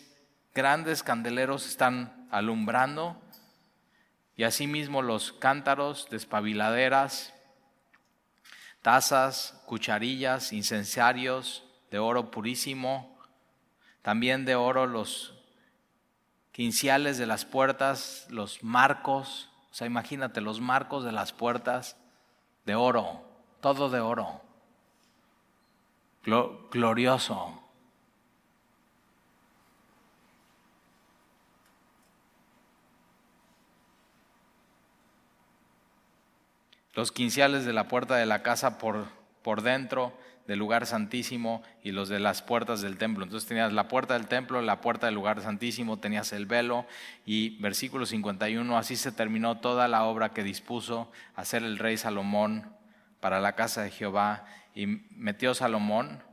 [0.56, 3.22] grandes candeleros están alumbrando,
[4.38, 7.34] y asimismo los cántaros, despabiladeras,
[8.82, 13.18] tazas, cucharillas, incensarios de oro purísimo,
[14.02, 15.34] también de oro los
[16.52, 21.98] quinciales de las puertas, los marcos, o sea, imagínate los marcos de las puertas
[22.66, 23.26] de oro,
[23.62, 24.42] todo de oro,
[26.72, 27.65] glorioso.
[36.96, 39.06] Los quinciales de la puerta de la casa por,
[39.44, 40.18] por dentro
[40.48, 43.24] del lugar santísimo y los de las puertas del templo.
[43.24, 46.86] Entonces tenías la puerta del templo, la puerta del lugar santísimo, tenías el velo
[47.26, 52.72] y versículo 51, así se terminó toda la obra que dispuso hacer el rey Salomón
[53.20, 56.24] para la casa de Jehová y metió Salomón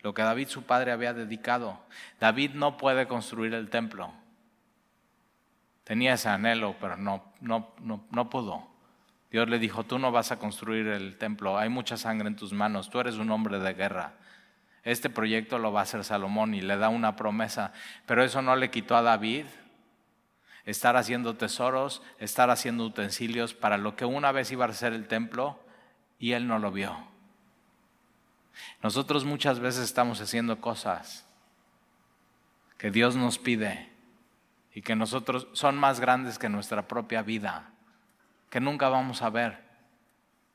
[0.00, 1.80] lo que David su padre había dedicado.
[2.18, 4.12] David no puede construir el templo.
[5.84, 8.71] Tenía ese anhelo, pero no, no, no, no pudo.
[9.32, 12.52] Dios le dijo, tú no vas a construir el templo, hay mucha sangre en tus
[12.52, 14.12] manos, tú eres un hombre de guerra.
[14.84, 17.72] Este proyecto lo va a hacer Salomón y le da una promesa,
[18.04, 19.46] pero eso no le quitó a David
[20.66, 25.08] estar haciendo tesoros, estar haciendo utensilios para lo que una vez iba a ser el
[25.08, 25.58] templo
[26.18, 26.94] y él no lo vio.
[28.82, 31.26] Nosotros muchas veces estamos haciendo cosas
[32.76, 33.88] que Dios nos pide
[34.74, 37.71] y que nosotros son más grandes que nuestra propia vida
[38.52, 39.58] que nunca vamos a ver.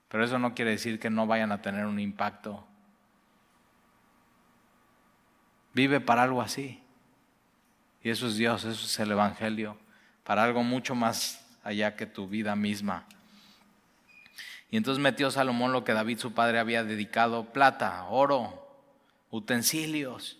[0.08, 2.64] Pero eso no quiere decir que no vayan a tener un impacto.
[5.74, 6.80] Vive para algo así.
[8.04, 9.80] Y eso es Dios, eso es el Evangelio,
[10.24, 13.06] para algo mucho más allá que tu vida misma.
[14.70, 18.80] Y entonces metió Salomón lo que David su padre había dedicado, plata, oro,
[19.32, 20.38] utensilios,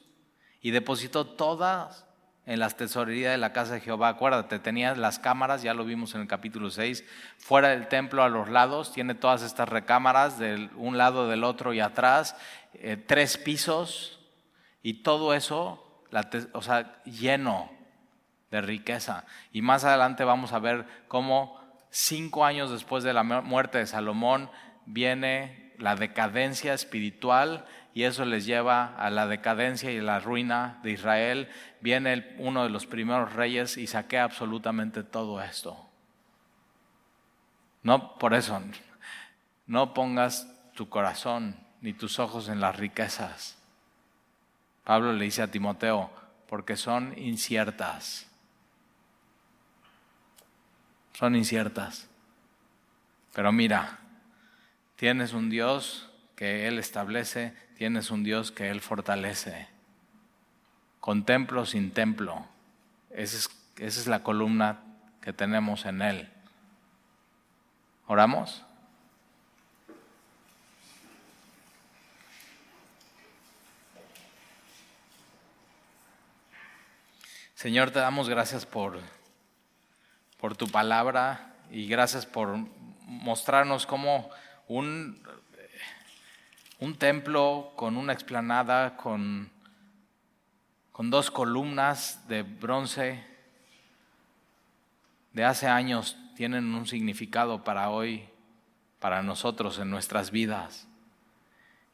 [0.62, 2.06] y depositó todas
[2.48, 4.08] en las tesorerías de la casa de Jehová.
[4.08, 7.04] Acuérdate, tenía las cámaras, ya lo vimos en el capítulo 6,
[7.38, 11.74] fuera del templo a los lados, tiene todas estas recámaras de un lado, del otro
[11.74, 12.38] y atrás,
[12.74, 14.20] eh, tres pisos
[14.82, 16.02] y todo eso,
[16.54, 17.70] o sea, lleno
[18.50, 19.26] de riqueza.
[19.52, 24.50] Y más adelante vamos a ver cómo cinco años después de la muerte de Salomón
[24.86, 27.66] viene la decadencia espiritual
[27.98, 31.50] y eso les lleva a la decadencia y la ruina de Israel.
[31.82, 35.84] Viene uno de los primeros reyes y saquea absolutamente todo esto.
[37.82, 38.62] No, por eso,
[39.66, 43.58] no pongas tu corazón ni tus ojos en las riquezas.
[44.84, 46.12] Pablo le dice a Timoteo,
[46.48, 48.30] porque son inciertas.
[51.14, 52.08] Son inciertas.
[53.34, 53.98] Pero mira,
[54.98, 59.68] tienes un Dios que Él establece tienes un Dios que Él fortalece.
[61.00, 62.46] Con templo, sin templo.
[63.12, 64.80] Esa es, esa es la columna
[65.22, 66.30] que tenemos en Él.
[68.08, 68.64] ¿Oramos?
[77.54, 79.00] Señor, te damos gracias por,
[80.40, 82.58] por tu palabra y gracias por
[83.06, 84.30] mostrarnos cómo
[84.68, 85.22] un
[86.80, 89.50] un templo con una explanada, con,
[90.92, 93.24] con dos columnas de bronce
[95.34, 98.28] de hace años tienen un significado para hoy,
[99.00, 100.88] para nosotros en nuestras vidas.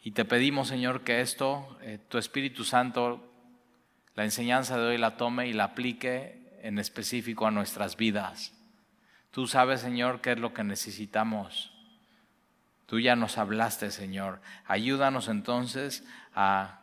[0.02, 3.22] Y te pedimos, Señor, que esto, eh, tu Espíritu Santo,
[4.16, 8.54] la enseñanza de hoy la tome y la aplique en específico a nuestras vidas.
[9.32, 11.72] Tú sabes, Señor, qué es lo que necesitamos.
[12.94, 14.39] Tú ya nos hablaste, Señor.
[14.68, 16.80] Ayúdanos entonces a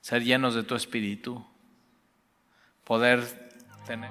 [0.00, 1.46] ser llenos de tu espíritu,
[2.82, 3.22] poder
[3.86, 4.10] tener...